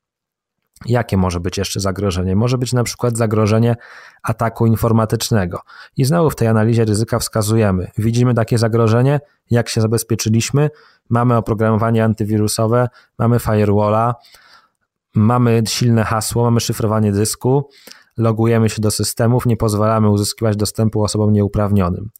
[0.87, 2.37] Jakie może być jeszcze zagrożenie?
[2.37, 3.77] Może być na przykład zagrożenie
[4.23, 5.61] ataku informatycznego.
[5.97, 10.71] I znowu w tej analizie ryzyka wskazujemy, widzimy takie zagrożenie, jak się zabezpieczyliśmy,
[11.11, 14.15] mamy oprogramowanie antywirusowe, mamy firewalla,
[15.15, 17.69] mamy silne hasło, mamy szyfrowanie dysku,
[18.17, 22.11] logujemy się do systemów, nie pozwalamy uzyskiwać dostępu osobom nieuprawnionym.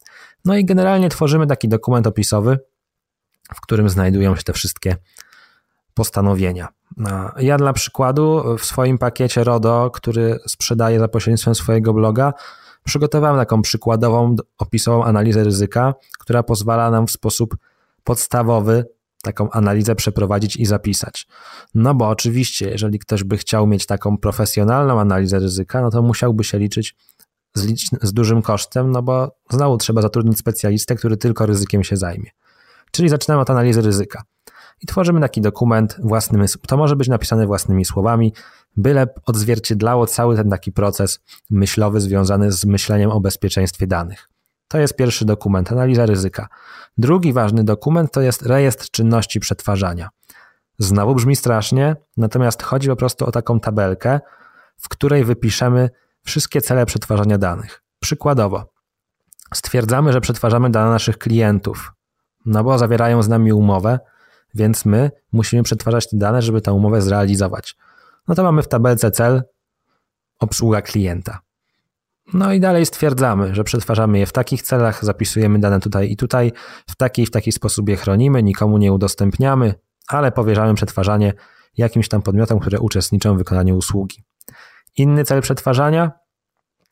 [0.45, 2.59] No i generalnie tworzymy taki dokument opisowy,
[3.55, 4.95] w którym znajdują się te wszystkie
[5.93, 6.67] postanowienia.
[7.37, 12.33] Ja dla przykładu w swoim pakiecie RODO, który sprzedaję za pośrednictwem swojego bloga,
[12.83, 17.57] przygotowałem taką przykładową, opisową analizę ryzyka, która pozwala nam w sposób
[18.03, 18.85] podstawowy
[19.25, 21.27] taką analizę przeprowadzić i zapisać.
[21.75, 26.43] No bo oczywiście, jeżeli ktoś by chciał mieć taką profesjonalną analizę ryzyka, no to musiałby
[26.43, 26.95] się liczyć
[27.55, 27.67] z,
[28.01, 32.29] z dużym kosztem, no bo znowu trzeba zatrudnić specjalistę, który tylko ryzykiem się zajmie.
[32.91, 34.23] Czyli zaczynamy od analizy ryzyka
[34.81, 38.33] i tworzymy taki dokument własnymi, to może być napisane własnymi słowami,
[38.77, 44.29] byle odzwierciedlało cały ten taki proces myślowy związany z myśleniem o bezpieczeństwie danych.
[44.67, 46.47] To jest pierwszy dokument, analiza ryzyka.
[46.97, 50.09] Drugi ważny dokument to jest rejestr czynności przetwarzania.
[50.79, 54.19] Znowu brzmi strasznie, natomiast chodzi po prostu o taką tabelkę,
[54.77, 55.89] w której wypiszemy
[56.23, 57.83] wszystkie cele przetwarzania danych.
[57.99, 58.73] Przykładowo,
[59.53, 61.93] stwierdzamy, że przetwarzamy dane naszych klientów,
[62.45, 63.99] no bo zawierają z nami umowę,
[64.55, 67.75] więc my musimy przetwarzać te dane, żeby tę umowę zrealizować.
[68.27, 69.43] No to mamy w tabelce cel
[70.39, 71.39] obsługa klienta.
[72.33, 76.51] No i dalej stwierdzamy, że przetwarzamy je w takich celach, zapisujemy dane tutaj i tutaj,
[76.89, 79.73] w taki i w taki sposób je chronimy, nikomu nie udostępniamy,
[80.07, 81.33] ale powierzamy przetwarzanie
[81.77, 84.23] jakimś tam podmiotom, które uczestniczą w wykonaniu usługi.
[84.97, 86.11] Inny cel przetwarzania,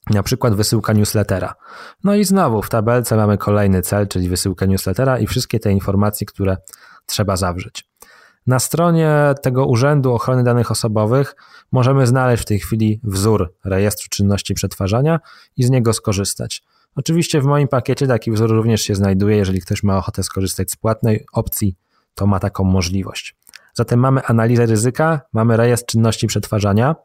[0.09, 1.55] na przykład wysyłka newslettera.
[2.03, 6.27] No i znowu w tabelce mamy kolejny cel, czyli wysyłka newslettera i wszystkie te informacje,
[6.27, 6.57] które
[7.05, 7.89] trzeba zawrzeć.
[8.47, 11.35] Na stronie tego Urzędu Ochrony Danych Osobowych
[11.71, 15.19] możemy znaleźć w tej chwili wzór rejestru czynności przetwarzania
[15.57, 16.63] i z niego skorzystać.
[16.95, 19.37] Oczywiście w moim pakiecie taki wzór również się znajduje.
[19.37, 21.75] Jeżeli ktoś ma ochotę skorzystać z płatnej opcji,
[22.15, 23.35] to ma taką możliwość.
[23.73, 26.95] Zatem mamy analizę ryzyka, mamy rejestr czynności przetwarzania.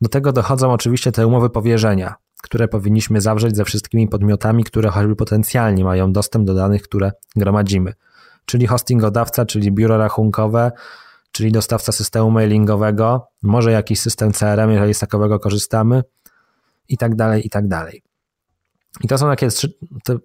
[0.00, 5.16] Do tego dochodzą oczywiście te umowy powierzenia, które powinniśmy zawrzeć ze wszystkimi podmiotami, które choćby
[5.16, 7.92] potencjalnie mają dostęp do danych, które gromadzimy
[8.48, 10.72] czyli hostingodawca, czyli biuro rachunkowe,
[11.32, 16.02] czyli dostawca systemu mailingowego, może jakiś system CRM, jeżeli z takowego korzystamy
[16.88, 18.02] i tak dalej, i tak dalej.
[19.00, 19.72] I to są takie trzy,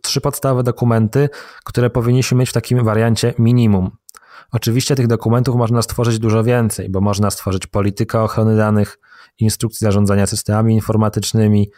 [0.01, 1.29] trzy podstawowe dokumenty,
[1.63, 3.91] które powinniśmy mieć w takim wariancie minimum.
[4.51, 8.99] Oczywiście tych dokumentów można stworzyć dużo więcej, bo można stworzyć politykę ochrony danych,
[9.39, 11.71] instrukcje zarządzania systemami informatycznymi,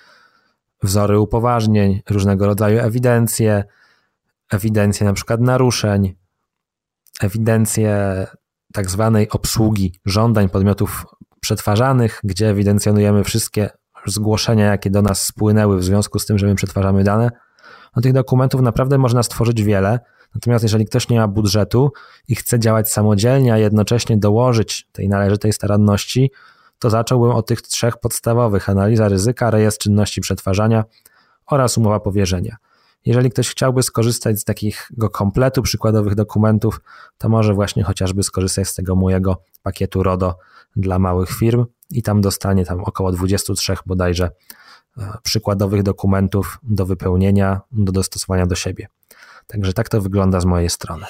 [0.84, 3.64] wzory upoważnień, różnego rodzaju ewidencje,
[4.52, 6.16] ewidencje na przykład naruszeń,
[7.22, 8.28] ewidencję
[8.74, 11.06] tak zwanej obsługi żądań podmiotów
[11.40, 13.70] przetwarzanych, gdzie ewidencjonujemy wszystkie
[14.06, 17.32] zgłoszenia, jakie do nas spłynęły w związku z tym, że my przetwarzamy dane.
[17.96, 20.00] No, tych dokumentów naprawdę można stworzyć wiele.
[20.36, 21.92] Natomiast jeżeli ktoś nie ma budżetu
[22.28, 26.32] i chce działać samodzielnie, a jednocześnie dołożyć tej należytej staranności,
[26.80, 30.84] to zacząłbym od tych trzech podstawowych: analiza ryzyka, rejestr czynności przetwarzania
[31.46, 32.56] oraz umowa powierzenia.
[33.06, 36.82] Jeżeli ktoś chciałby skorzystać z takiego kompletu przykładowych dokumentów,
[37.18, 40.38] to może właśnie chociażby skorzystać z tego mojego pakietu RODO
[40.76, 44.30] dla małych firm i tam dostanie tam około 23 bodajże
[44.98, 48.88] e, przykładowych dokumentów do wypełnienia, do dostosowania do siebie.
[49.48, 51.06] Także tak to wygląda z mojej strony.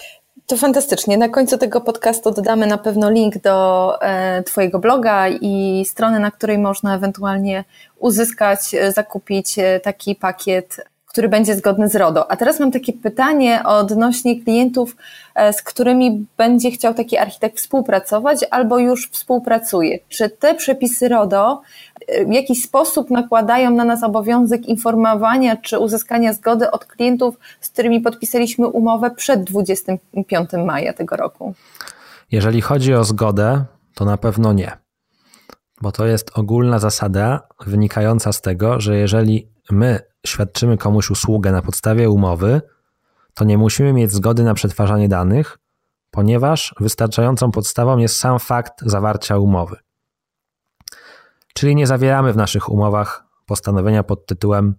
[0.45, 1.17] To fantastycznie.
[1.17, 6.31] Na końcu tego podcastu dodamy na pewno link do e, Twojego bloga i strony, na
[6.31, 7.63] której można ewentualnie
[7.99, 10.77] uzyskać, e, zakupić taki pakiet
[11.15, 12.31] który będzie zgodny z RODO.
[12.31, 14.95] A teraz mam takie pytanie odnośnie klientów,
[15.35, 19.99] e, z którymi będzie chciał taki architekt współpracować albo już współpracuje.
[20.09, 21.61] Czy te przepisy RODO
[22.07, 27.69] e, w jakiś sposób nakładają na nas obowiązek informowania czy uzyskania zgody od klientów, z
[27.69, 31.53] którymi podpisaliśmy umowę przed 25 maja tego roku?
[32.31, 34.71] Jeżeli chodzi o zgodę, to na pewno nie.
[35.81, 41.61] Bo to jest ogólna zasada wynikająca z tego, że jeżeli my świadczymy komuś usługę na
[41.61, 42.61] podstawie umowy,
[43.33, 45.57] to nie musimy mieć zgody na przetwarzanie danych,
[46.11, 49.75] ponieważ wystarczającą podstawą jest sam fakt zawarcia umowy.
[51.53, 54.75] Czyli nie zawieramy w naszych umowach postanowienia pod tytułem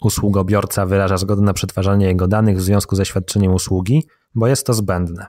[0.00, 4.74] usługobiorca wyraża zgodę na przetwarzanie jego danych w związku ze świadczeniem usługi, bo jest to
[4.74, 5.26] zbędne.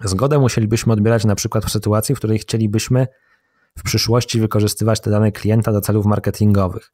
[0.00, 3.06] Zgodę musielibyśmy odbierać na przykład w sytuacji, w której chcielibyśmy
[3.78, 6.92] w przyszłości wykorzystywać te dane klienta do celów marketingowych.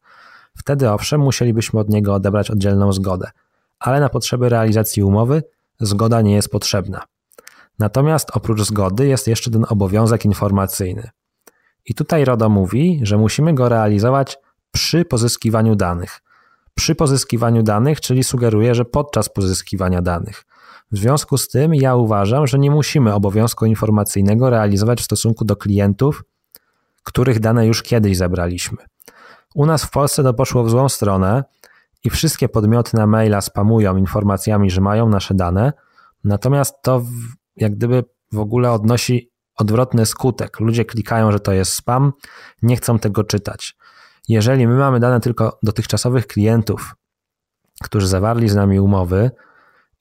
[0.58, 3.30] Wtedy owszem, musielibyśmy od niego odebrać oddzielną zgodę,
[3.78, 5.42] ale na potrzeby realizacji umowy
[5.80, 7.02] zgoda nie jest potrzebna.
[7.78, 11.10] Natomiast oprócz zgody jest jeszcze ten obowiązek informacyjny.
[11.86, 14.38] I tutaj RODO mówi, że musimy go realizować
[14.72, 16.20] przy pozyskiwaniu danych.
[16.74, 20.44] Przy pozyskiwaniu danych, czyli sugeruje, że podczas pozyskiwania danych.
[20.92, 25.56] W związku z tym ja uważam, że nie musimy obowiązku informacyjnego realizować w stosunku do
[25.56, 26.24] klientów,
[27.02, 28.78] których dane już kiedyś zebraliśmy.
[29.54, 31.44] U nas w Polsce to poszło w złą stronę
[32.04, 35.72] i wszystkie podmioty na maila spamują informacjami, że mają nasze dane,
[36.24, 37.02] natomiast to
[37.56, 40.60] jak gdyby w ogóle odnosi odwrotny skutek.
[40.60, 42.12] Ludzie klikają, że to jest spam,
[42.62, 43.76] nie chcą tego czytać.
[44.28, 46.94] Jeżeli my mamy dane tylko dotychczasowych klientów,
[47.82, 49.30] którzy zawarli z nami umowy,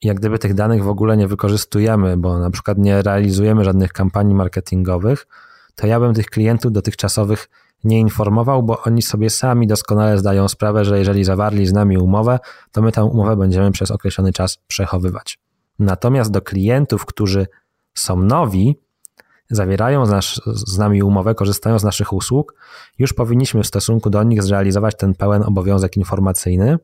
[0.02, 3.92] i jak gdyby tych danych w ogóle nie wykorzystujemy, bo na przykład nie realizujemy żadnych
[3.92, 5.26] kampanii marketingowych,
[5.74, 7.48] to ja bym tych klientów dotychczasowych
[7.84, 12.38] nie informował, bo oni sobie sami doskonale zdają sprawę, że jeżeli zawarli z nami umowę,
[12.72, 15.38] to my tę umowę będziemy przez określony czas przechowywać.
[15.78, 17.46] Natomiast do klientów, którzy
[17.94, 18.76] są nowi,
[19.50, 22.54] zawierają z, nasz, z nami umowę, korzystają z naszych usług,
[22.98, 26.78] już powinniśmy w stosunku do nich zrealizować ten pełen obowiązek informacyjny,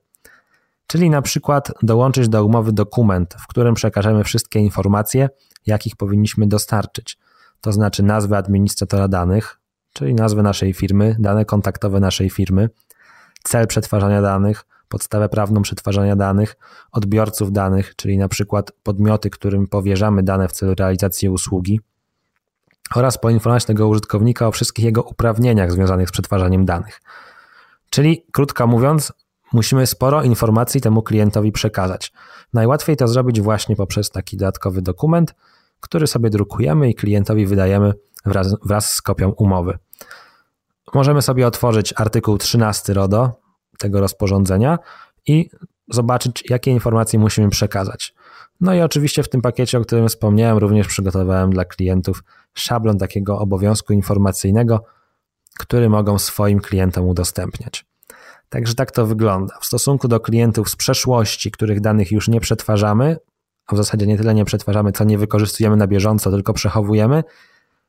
[0.87, 5.29] czyli na przykład dołączyć do umowy dokument, w którym przekażemy wszystkie informacje,
[5.67, 7.19] jakich powinniśmy dostarczyć.
[7.61, 9.61] To znaczy nazwę administratora danych,
[9.97, 12.71] czyli nazwę naszej firmy, dane kontaktowe naszej firmy,
[13.43, 16.57] cel przetwarzania danych, podstawę prawną przetwarzania danych,
[16.93, 21.81] odbiorców danych, czyli na przykład podmioty, którym powierzamy dane w celu realizacji usługi,
[22.95, 27.01] oraz poinformować tego użytkownika o wszystkich jego uprawnieniach związanych z przetwarzaniem danych.
[27.91, 29.13] Czyli, krótko mówiąc,
[29.53, 32.13] musimy sporo informacji temu klientowi przekazać.
[32.53, 35.35] Najłatwiej to zrobić właśnie poprzez taki dodatkowy dokument,
[35.81, 37.93] który sobie drukujemy i klientowi wydajemy
[38.27, 39.79] wraz, wraz z kopią umowy.
[40.95, 43.41] Możemy sobie otworzyć artykuł 13 RODO
[43.79, 44.79] tego rozporządzenia
[45.27, 45.51] i
[45.89, 48.15] zobaczyć, jakie informacje musimy przekazać.
[48.61, 53.39] No i oczywiście w tym pakiecie, o którym wspomniałem, również przygotowałem dla klientów szablon takiego
[53.39, 54.85] obowiązku informacyjnego,
[55.59, 57.87] który mogą swoim klientom udostępniać.
[58.49, 59.59] Także tak to wygląda.
[59.61, 63.17] W stosunku do klientów z przeszłości, których danych już nie przetwarzamy,
[63.67, 67.25] a w zasadzie nie tyle nie przetwarzamy, co nie wykorzystujemy na bieżąco, tylko przechowujemy,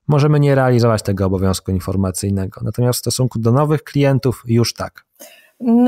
[0.07, 2.61] możemy nie realizować tego obowiązku informacyjnego.
[2.63, 5.05] Natomiast w stosunku do nowych klientów już tak.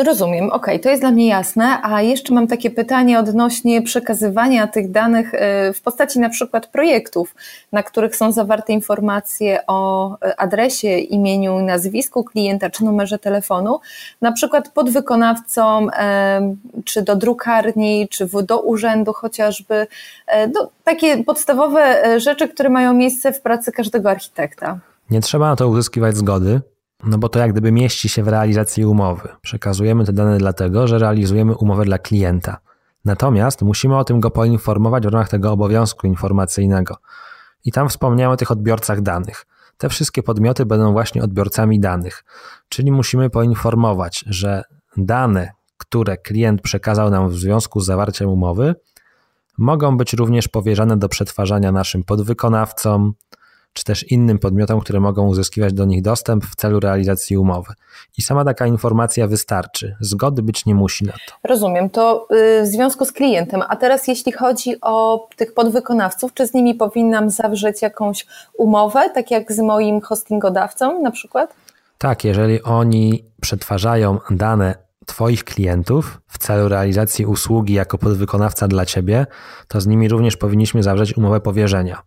[0.05, 1.81] Rozumiem, okej, okay, to jest dla mnie jasne.
[1.83, 5.37] A jeszcze mam takie pytanie odnośnie przekazywania tych danych y,
[5.73, 7.35] w postaci na przykład projektów,
[7.71, 13.79] na których są zawarte informacje o y, adresie, imieniu i nazwisku klienta czy numerze telefonu,
[14.21, 15.89] na przykład podwykonawcom,
[16.85, 19.87] czy do drukarni, czy do urzędu chociażby.
[20.53, 24.79] No, takie podstawowe rzeczy, które mają miejsce w pracy każdego architekta.
[25.09, 26.61] Nie trzeba na to uzyskiwać zgody.
[27.03, 29.29] No bo to jak gdyby mieści się w realizacji umowy.
[29.41, 32.57] Przekazujemy te dane dlatego, że realizujemy umowę dla klienta.
[33.05, 36.97] Natomiast musimy o tym go poinformować w ramach tego obowiązku informacyjnego.
[37.65, 39.45] I tam wspomniałem o tych odbiorcach danych.
[39.77, 42.23] Te wszystkie podmioty będą właśnie odbiorcami danych,
[42.69, 44.63] czyli musimy poinformować, że
[44.97, 48.75] dane, które klient przekazał nam w związku z zawarciem umowy,
[49.57, 53.13] mogą być również powierzane do przetwarzania naszym podwykonawcom,
[53.73, 57.73] czy też innym podmiotom, które mogą uzyskiwać do nich dostęp w celu realizacji umowy.
[58.17, 59.95] I sama taka informacja wystarczy.
[59.99, 61.33] Zgody być nie musi na to.
[61.43, 61.89] Rozumiem.
[61.89, 63.63] To y, w związku z klientem.
[63.69, 68.25] A teraz jeśli chodzi o tych podwykonawców, czy z nimi powinnam zawrzeć jakąś
[68.57, 71.53] umowę, tak jak z moim hostingodawcą na przykład?
[71.97, 79.25] Tak, jeżeli oni przetwarzają dane Twoich klientów w celu realizacji usługi jako podwykonawca dla Ciebie,
[79.67, 82.01] to z nimi również powinniśmy zawrzeć umowę powierzenia.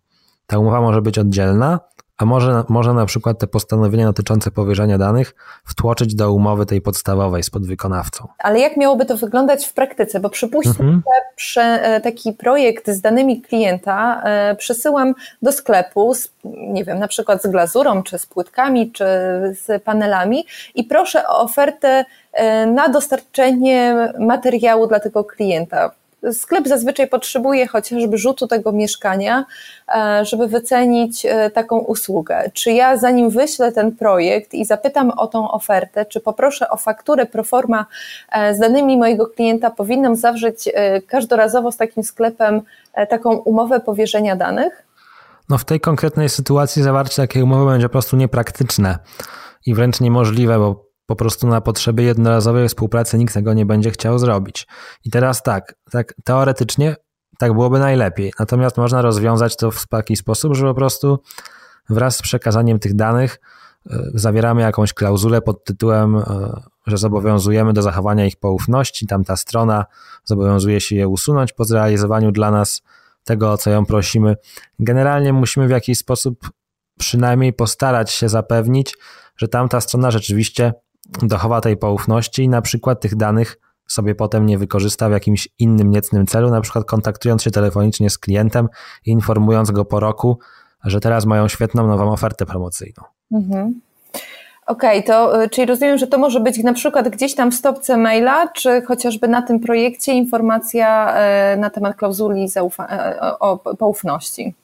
[0.53, 1.81] Ta umowa może być oddzielna,
[2.19, 5.35] a może, może na przykład te postanowienia dotyczące powierzenia danych
[5.65, 8.29] wtłoczyć do umowy tej podstawowej z podwykonawcą.
[8.39, 10.21] Ale jak miałoby to wyglądać w praktyce?
[10.21, 11.03] Bo przypuśćmy, mhm.
[11.07, 16.99] że prze, e, taki projekt z danymi klienta e, przesyłam do sklepu, z, nie wiem,
[16.99, 19.05] na przykład z glazurą, czy z płytkami, czy
[19.53, 25.91] z panelami i proszę o ofertę e, na dostarczenie materiału dla tego klienta
[26.33, 29.45] Sklep zazwyczaj potrzebuje chociażby rzutu tego mieszkania,
[29.89, 32.51] e, żeby wycenić e, taką usługę.
[32.55, 37.27] Czy ja zanim wyślę ten projekt i zapytam o tą ofertę, czy poproszę o fakturę
[37.27, 37.87] proforma
[38.33, 40.69] e, z danymi mojego klienta, powinnam zawrzeć
[41.07, 42.63] każdorazowo z takim sklepem
[43.09, 44.87] taką umowę powierzenia danych?
[45.49, 48.99] No w tej konkretnej sytuacji zawarcie takiej umowy będzie po prostu niepraktyczne
[49.67, 54.19] i wręcz niemożliwe, bo po prostu na potrzeby jednorazowej współpracy nikt tego nie będzie chciał
[54.19, 54.67] zrobić.
[55.05, 56.97] I teraz tak, tak teoretycznie
[57.39, 58.33] tak byłoby najlepiej.
[58.39, 61.19] Natomiast można rozwiązać to w taki sposób, że po prostu
[61.89, 63.41] wraz z przekazaniem tych danych
[63.91, 66.23] e, zawieramy jakąś klauzulę pod tytułem, e,
[66.87, 69.07] że zobowiązujemy do zachowania ich poufności.
[69.07, 69.85] Tamta strona
[70.25, 72.83] zobowiązuje się je usunąć po zrealizowaniu dla nas
[73.25, 74.37] tego, o co ją prosimy.
[74.79, 76.51] Generalnie musimy w jakiś sposób
[76.99, 78.97] przynajmniej postarać się zapewnić,
[79.37, 80.73] że tamta strona rzeczywiście
[81.23, 85.91] dochowa tej poufności i na przykład tych danych sobie potem nie wykorzysta w jakimś innym
[85.91, 88.69] niecnym celu, na przykład kontaktując się telefonicznie z klientem
[89.07, 90.39] i informując go po roku,
[90.85, 93.03] że teraz mają świetną nową ofertę promocyjną.
[93.33, 93.81] Mhm.
[94.67, 97.55] Okej, okay, to y, czyli rozumiem, że to może być na przykład gdzieś tam w
[97.55, 101.15] stopce maila, czy chociażby na tym projekcie informacja
[101.55, 104.55] y, na temat klauzuli zaufa- y, o poufności.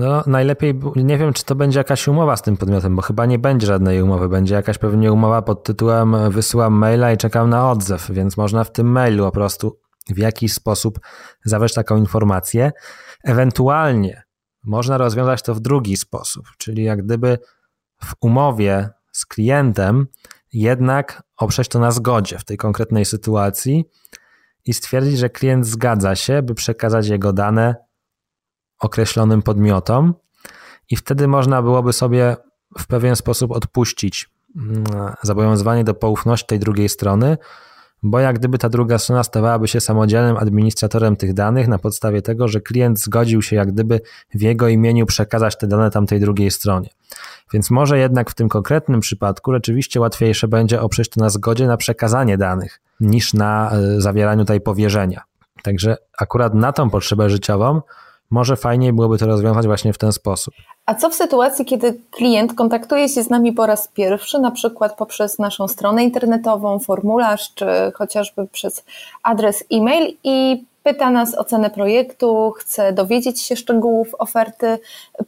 [0.00, 3.38] No, najlepiej, nie wiem, czy to będzie jakaś umowa z tym podmiotem, bo chyba nie
[3.38, 4.28] będzie żadnej umowy.
[4.28, 8.72] Będzie jakaś pewnie umowa pod tytułem wysyłam maila i czekam na odzew, więc można w
[8.72, 11.00] tym mailu po prostu w jakiś sposób
[11.44, 12.72] zawrzeć taką informację.
[13.24, 14.22] Ewentualnie
[14.64, 17.38] można rozwiązać to w drugi sposób, czyli jak gdyby
[18.02, 20.06] w umowie z klientem
[20.52, 23.84] jednak oprzeć to na zgodzie w tej konkretnej sytuacji
[24.64, 27.89] i stwierdzić, że klient zgadza się, by przekazać jego dane
[28.80, 30.14] określonym podmiotom,
[30.90, 32.36] i wtedy można byłoby sobie
[32.78, 34.84] w pewien sposób odpuścić mm,
[35.22, 37.38] zobowiązywanie do poufności tej drugiej strony,
[38.02, 42.48] bo jak gdyby ta druga strona stawałaby się samodzielnym administratorem tych danych na podstawie tego,
[42.48, 44.00] że klient zgodził się jak gdyby
[44.34, 46.88] w jego imieniu przekazać te dane tamtej drugiej stronie.
[47.52, 51.76] Więc może jednak w tym konkretnym przypadku rzeczywiście łatwiejsze będzie oprzeć to na zgodzie na
[51.76, 55.22] przekazanie danych niż na e, zawieraniu tej powierzenia.
[55.62, 57.80] Także akurat na tą potrzebę życiową
[58.30, 60.54] może fajniej byłoby to rozwiązać właśnie w ten sposób.
[60.86, 64.96] A co w sytuacji, kiedy klient kontaktuje się z nami po raz pierwszy, na przykład
[64.96, 68.84] poprzez naszą stronę internetową, formularz, czy chociażby przez
[69.22, 74.78] adres e-mail i pyta nas o cenę projektu, chce dowiedzieć się szczegółów oferty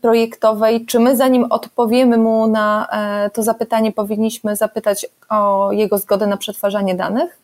[0.01, 0.87] projektowej.
[0.87, 6.37] Czy my, zanim odpowiemy mu na e, to zapytanie, powinniśmy zapytać o jego zgodę na
[6.37, 7.38] przetwarzanie danych?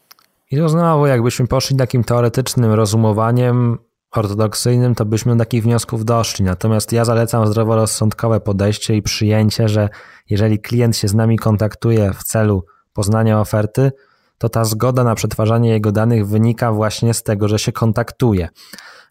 [0.50, 3.78] I to znowu, jakbyśmy poszli takim teoretycznym rozumowaniem,
[4.10, 6.44] ortodoksyjnym, to byśmy do takich wniosków doszli.
[6.44, 9.88] Natomiast ja zalecam zdroworozsądkowe podejście i przyjęcie, że
[10.30, 13.92] jeżeli klient się z nami kontaktuje w celu poznania oferty,
[14.38, 18.48] to ta zgoda na przetwarzanie jego danych wynika właśnie z tego, że się kontaktuje.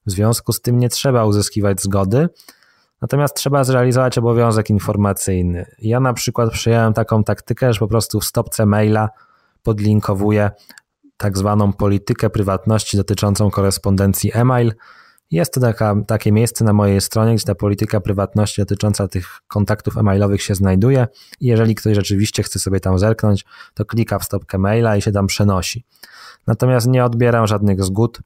[0.06, 2.30] W związku z tym nie trzeba uzyskiwać zgody,
[3.02, 5.66] natomiast trzeba zrealizować obowiązek informacyjny.
[5.80, 9.10] Ja na przykład przyjąłem taką taktykę, że po prostu w stopce maila
[9.64, 10.52] podlinkowuję
[11.18, 14.74] tak zwaną politykę prywatności dotyczącą korespondencji e-mail.
[15.32, 19.98] Jest to taka, takie miejsce na mojej stronie, gdzie ta polityka prywatności dotycząca tych kontaktów
[19.98, 21.08] e-mailowych się znajduje
[21.40, 25.12] i jeżeli ktoś rzeczywiście chce sobie tam zerknąć, to klika w stopkę maila i się
[25.12, 25.86] tam przenosi.
[26.48, 28.20] Natomiast nie odbieram żadnych zgód,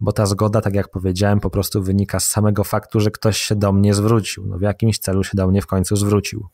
[0.00, 3.56] bo ta zgoda, tak jak powiedziałem, po prostu wynika z samego faktu, że ktoś się
[3.56, 4.46] do mnie zwrócił.
[4.46, 6.46] No w jakimś celu się do mnie w końcu zwrócił.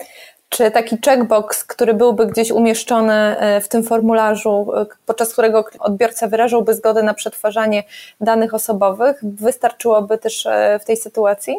[0.54, 6.28] Czy taki checkbox, który byłby gdzieś umieszczony e, w tym formularzu, e, podczas którego odbiorca
[6.28, 7.84] wyrażałby zgodę na przetwarzanie
[8.20, 11.56] danych osobowych, wystarczyłoby też e, w tej sytuacji?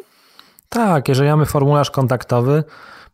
[0.70, 2.64] Tak, jeżeli mamy formularz kontaktowy,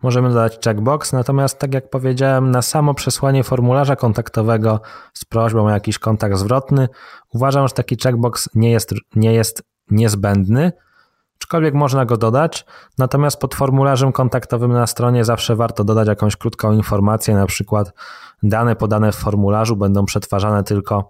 [0.01, 4.79] możemy dodać checkbox, natomiast tak jak powiedziałem, na samo przesłanie formularza kontaktowego
[5.13, 6.87] z prośbą o jakiś kontakt zwrotny,
[7.33, 10.71] uważam, że taki checkbox nie jest, nie jest niezbędny,
[11.51, 12.65] aczkolwiek można go dodać,
[12.97, 17.93] natomiast pod formularzem kontaktowym na stronie zawsze warto dodać jakąś krótką informację, na przykład
[18.43, 21.09] dane podane w formularzu będą przetwarzane tylko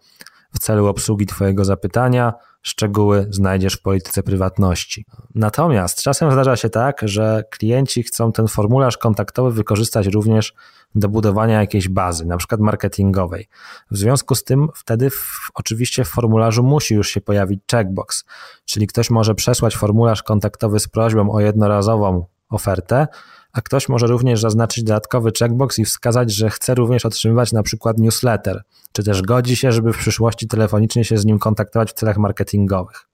[0.54, 5.06] w celu obsługi Twojego zapytania, szczegóły znajdziesz w polityce prywatności.
[5.36, 10.54] Natomiast czasem zdarza się tak, że klienci chcą ten formularz kontaktowy wykorzystać również
[10.96, 13.48] do budowania jakiejś bazy, na przykład marketingowej.
[13.92, 18.26] W związku z tym wtedy w, oczywiście w formularzu musi już się pojawić checkbox,
[18.66, 23.08] czyli ktoś może przesłać formularz kontaktowy z prośbą o jednorazową ofertę,
[23.54, 27.98] a ktoś może również zaznaczyć dodatkowy checkbox i wskazać, że chce również otrzymywać na przykład
[27.98, 32.18] newsletter, czy też godzi się, żeby w przyszłości telefonicznie się z nim kontaktować w celach
[32.18, 33.08] marketingowych.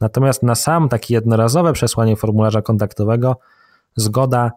[0.00, 3.36] Natomiast na sam takie jednorazowe przesłanie formularza kontaktowego
[3.96, 4.50] zgoda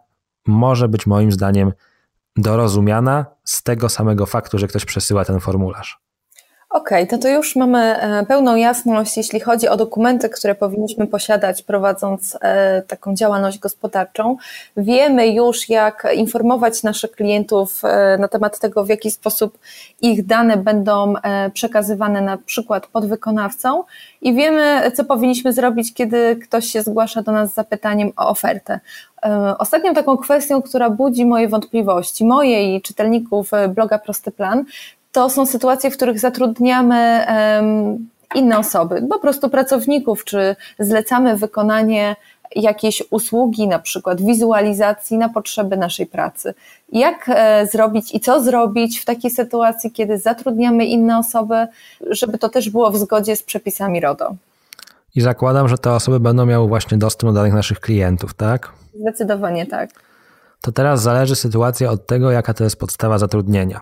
[0.48, 1.74] może być moim zdaniem
[2.36, 6.05] dorozumiana z tego samego faktu, że ktoś przesyła ten formularz.
[6.76, 11.08] Okej, okay, to to już mamy e, pełną jasność, jeśli chodzi o dokumenty, które powinniśmy
[11.08, 14.38] posiadać prowadząc e, taką działalność gospodarczą.
[14.78, 19.58] Wiemy już, jak informować naszych klientów e, na temat tego, w jaki sposób
[20.02, 21.14] ich dane będą
[21.54, 23.84] przekazywane na przykład podwykonawcą
[24.22, 28.80] i wiemy, co powinniśmy zrobić, kiedy ktoś się zgłasza do nas z zapytaniem o ofertę.
[29.58, 34.66] Ostatnią taką kwestią, która budzi moje wątpliwości, moje i czytelników bloga Prosty Plan,
[35.16, 37.26] to są sytuacje, w których zatrudniamy
[38.36, 42.16] inne osoby, po prostu pracowników, czy zlecamy wykonanie
[42.56, 46.54] jakiejś usługi, na przykład wizualizacji na potrzeby naszej pracy.
[46.92, 51.68] Jak e, zrobić i co zrobić w takiej sytuacji, kiedy zatrudniamy inne osoby,
[52.10, 54.36] żeby to też było w zgodzie z przepisami RODO?
[55.16, 58.72] I zakładam, że te osoby będą miały właśnie dostęp do danych naszych klientów, tak?
[59.00, 59.90] Zdecydowanie tak.
[60.66, 63.82] To teraz zależy sytuacja od tego, jaka to jest podstawa zatrudnienia.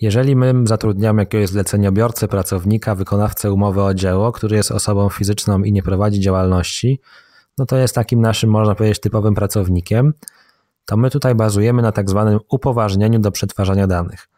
[0.00, 5.72] Jeżeli my zatrudniamy jakiegoś zleceniobiorcę, pracownika, wykonawcę umowy o dzieło, który jest osobą fizyczną i
[5.72, 7.00] nie prowadzi działalności,
[7.58, 10.14] no to jest takim naszym, można powiedzieć, typowym pracownikiem,
[10.84, 14.28] to my tutaj bazujemy na tak zwanym upoważnieniu do przetwarzania danych.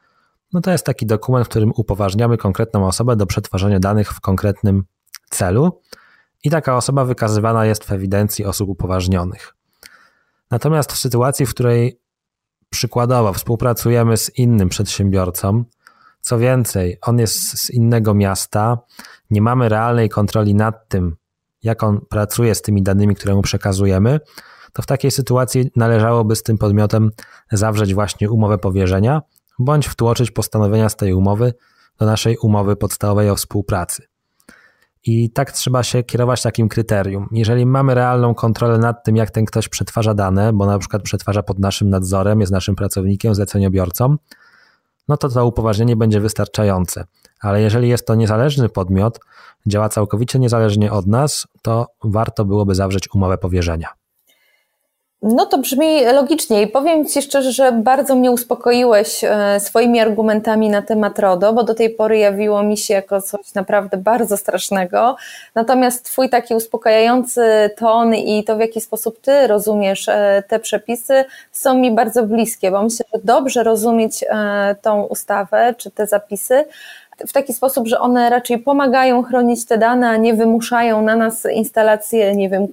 [0.52, 4.84] No to jest taki dokument, w którym upoważniamy konkretną osobę do przetwarzania danych w konkretnym
[5.30, 5.80] celu
[6.44, 9.59] i taka osoba wykazywana jest w ewidencji osób upoważnionych.
[10.50, 12.00] Natomiast w sytuacji, w której
[12.70, 15.64] przykładowo współpracujemy z innym przedsiębiorcą,
[16.20, 18.78] co więcej, on jest z innego miasta,
[19.30, 21.16] nie mamy realnej kontroli nad tym,
[21.62, 24.20] jak on pracuje z tymi danymi, które mu przekazujemy,
[24.72, 27.10] to w takiej sytuacji należałoby z tym podmiotem
[27.52, 29.22] zawrzeć właśnie umowę powierzenia
[29.58, 31.54] bądź wtłoczyć postanowienia z tej umowy
[31.98, 34.09] do naszej umowy podstawowej o współpracy.
[35.04, 37.28] I tak trzeba się kierować takim kryterium.
[37.32, 41.42] Jeżeli mamy realną kontrolę nad tym, jak ten ktoś przetwarza dane, bo na przykład przetwarza
[41.42, 44.16] pod naszym nadzorem, jest naszym pracownikiem, zleceniobiorcą,
[45.08, 47.04] no to to upoważnienie będzie wystarczające.
[47.40, 49.20] Ale jeżeli jest to niezależny podmiot,
[49.66, 53.99] działa całkowicie niezależnie od nas, to warto byłoby zawrzeć umowę powierzenia.
[55.22, 60.68] No to brzmi logicznie i powiem Ci szczerze, że bardzo mnie uspokoiłeś e, swoimi argumentami
[60.68, 65.16] na temat RODO, bo do tej pory jawiło mi się jako coś naprawdę bardzo strasznego.
[65.54, 71.24] Natomiast Twój taki uspokajający ton i to, w jaki sposób Ty rozumiesz e, te przepisy,
[71.52, 76.64] są mi bardzo bliskie, bo myślę, że dobrze rozumieć e, tą ustawę czy te zapisy,
[77.28, 81.46] w taki sposób, że one raczej pomagają chronić te dane, a nie wymuszają na nas
[81.52, 82.66] instalację, nie wiem,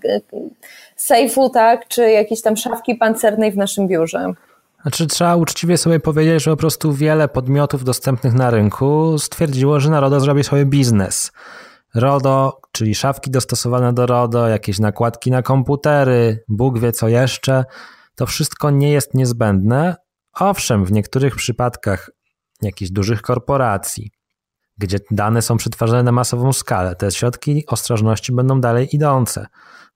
[0.97, 4.33] sejfu, tak, czy jakiejś tam szafki pancernej w naszym biurze.
[4.81, 9.89] Znaczy, trzeba uczciwie sobie powiedzieć, że po prostu wiele podmiotów dostępnych na rynku stwierdziło, że
[9.89, 11.31] na RODO zrobi sobie biznes.
[11.95, 17.65] RODO, czyli szafki dostosowane do RODO, jakieś nakładki na komputery, Bóg wie co jeszcze,
[18.15, 19.95] to wszystko nie jest niezbędne.
[20.39, 22.09] Owszem, w niektórych przypadkach
[22.61, 24.11] jakichś dużych korporacji,
[24.77, 29.47] gdzie dane są przetwarzane na masową skalę, te środki ostrożności będą dalej idące.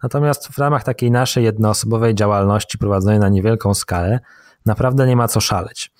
[0.03, 4.19] Natomiast w ramach takiej naszej jednoosobowej działalności prowadzonej na niewielką skalę,
[4.65, 5.91] naprawdę nie ma co szaleć.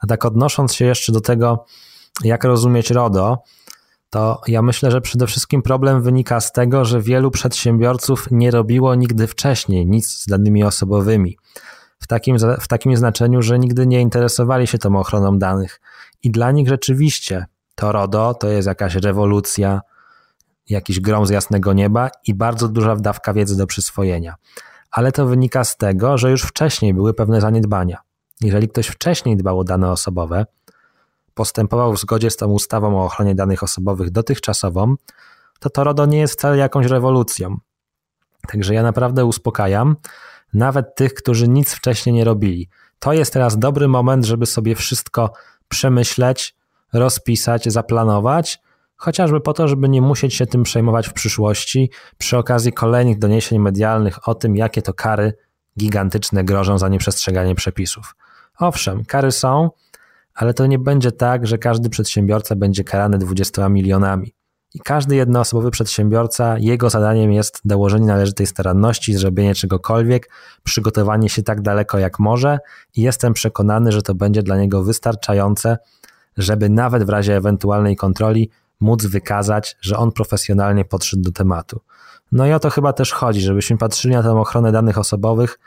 [0.00, 1.64] A tak odnosząc się jeszcze do tego,
[2.24, 3.42] jak rozumieć RODO,
[4.10, 8.94] to ja myślę, że przede wszystkim problem wynika z tego, że wielu przedsiębiorców nie robiło
[8.94, 11.38] nigdy wcześniej nic z danymi osobowymi.
[12.00, 15.80] W takim, w takim znaczeniu, że nigdy nie interesowali się tą ochroną danych.
[16.22, 17.46] I dla nich rzeczywiście
[17.80, 19.80] to RODO to jest jakaś rewolucja,
[20.68, 24.34] jakiś grom z jasnego nieba i bardzo duża dawka wiedzy do przyswojenia.
[24.90, 27.98] Ale to wynika z tego, że już wcześniej były pewne zaniedbania.
[28.40, 30.46] Jeżeli ktoś wcześniej dbał o dane osobowe,
[31.34, 34.94] postępował w zgodzie z tą ustawą o ochronie danych osobowych dotychczasową,
[35.60, 37.56] to to RODO nie jest wcale jakąś rewolucją.
[38.48, 39.96] Także ja naprawdę uspokajam
[40.54, 42.68] nawet tych, którzy nic wcześniej nie robili.
[42.98, 45.32] To jest teraz dobry moment, żeby sobie wszystko
[45.68, 46.59] przemyśleć,
[46.92, 48.60] rozpisać, zaplanować,
[48.96, 53.58] chociażby po to, żeby nie musieć się tym przejmować w przyszłości przy okazji kolejnych doniesień
[53.58, 55.32] medialnych o tym, jakie to kary
[55.78, 58.16] gigantyczne grożą za nieprzestrzeganie przepisów.
[58.58, 59.70] Owszem, kary są,
[60.34, 64.34] ale to nie będzie tak, że każdy przedsiębiorca będzie karany 20 milionami.
[64.74, 70.30] I każdy jednoosobowy przedsiębiorca, jego zadaniem jest dołożenie należytej staranności, zrobienie czegokolwiek,
[70.64, 72.58] przygotowanie się tak daleko jak może
[72.96, 75.78] i jestem przekonany, że to będzie dla niego wystarczające,
[76.42, 81.80] żeby nawet w razie ewentualnej kontroli móc wykazać, że on profesjonalnie podszedł do tematu.
[82.32, 85.58] No i o to chyba też chodzi, żebyśmy patrzyli na tę ochronę danych osobowych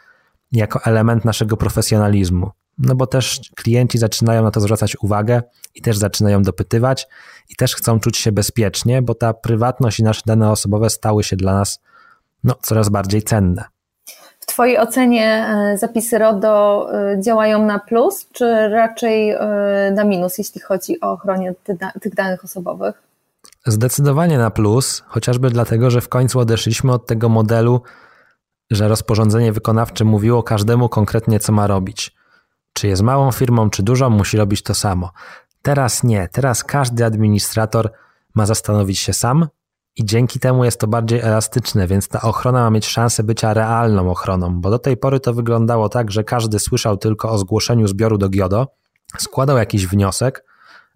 [0.51, 2.51] jako element naszego profesjonalizmu.
[2.77, 5.41] No bo też klienci zaczynają na to zwracać uwagę
[5.75, 7.07] i też zaczynają dopytywać
[7.49, 11.35] i też chcą czuć się bezpiecznie, bo ta prywatność i nasze dane osobowe stały się
[11.35, 11.79] dla nas
[12.43, 13.72] no, coraz bardziej cenne.
[14.43, 19.37] W Twojej ocenie e, zapisy RODO e, działają na plus, czy raczej e,
[19.95, 21.53] na minus, jeśli chodzi o ochronę
[22.01, 23.01] tych danych osobowych?
[23.65, 27.81] Zdecydowanie na plus, chociażby dlatego, że w końcu odeszliśmy od tego modelu,
[28.71, 32.15] że rozporządzenie wykonawcze mówiło każdemu konkretnie, co ma robić.
[32.73, 35.11] Czy jest małą firmą, czy dużą, musi robić to samo.
[35.61, 36.27] Teraz nie.
[36.31, 37.91] Teraz każdy administrator
[38.35, 39.47] ma zastanowić się sam,
[39.95, 44.11] i dzięki temu jest to bardziej elastyczne, więc ta ochrona ma mieć szansę bycia realną
[44.11, 48.17] ochroną, bo do tej pory to wyglądało tak, że każdy słyszał tylko o zgłoszeniu zbioru
[48.17, 48.67] do GIODO,
[49.17, 50.45] składał jakiś wniosek,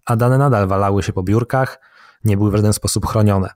[0.06, 1.80] a dane nadal walały się po biurkach,
[2.24, 3.50] nie były w żaden sposób chronione.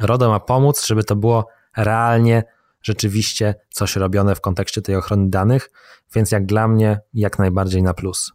[0.00, 2.44] RODO ma pomóc, żeby to było realnie,
[2.82, 5.70] rzeczywiście coś robione w kontekście tej ochrony danych,
[6.14, 8.32] więc jak dla mnie, jak najbardziej na plus.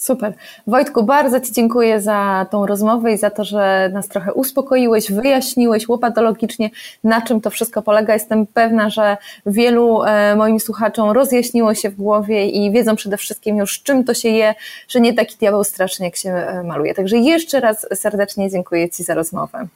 [0.00, 0.34] Super.
[0.66, 5.88] Wojtku, bardzo Ci dziękuję za tą rozmowę i za to, że nas trochę uspokoiłeś, wyjaśniłeś
[5.88, 6.70] łopatologicznie,
[7.04, 8.14] na czym to wszystko polega.
[8.14, 13.56] Jestem pewna, że wielu e, moim słuchaczom rozjaśniło się w głowie i wiedzą przede wszystkim
[13.56, 14.54] już, czym to się je,
[14.88, 16.94] że nie taki diabeł straszny, jak się e, maluje.
[16.94, 19.66] Także jeszcze raz serdecznie dziękuję Ci za rozmowę.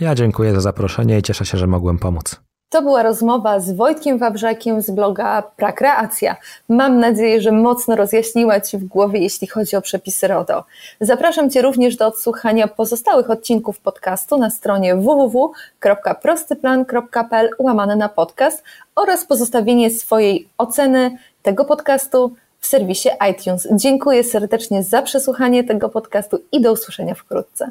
[0.00, 2.40] Ja dziękuję za zaproszenie i cieszę się, że mogłem pomóc.
[2.74, 6.36] To była rozmowa z Wojtkiem Wawrzakiem z bloga Prakreacja.
[6.68, 10.64] Mam nadzieję, że mocno rozjaśniła Ci w głowie, jeśli chodzi o przepisy RODO.
[11.00, 18.62] Zapraszam Cię również do odsłuchania pozostałych odcinków podcastu na stronie www.prostyplan.pl łamane na podcast
[18.96, 23.68] oraz pozostawienie swojej oceny tego podcastu w serwisie iTunes.
[23.72, 27.68] Dziękuję serdecznie za przesłuchanie tego podcastu i do usłyszenia wkrótce.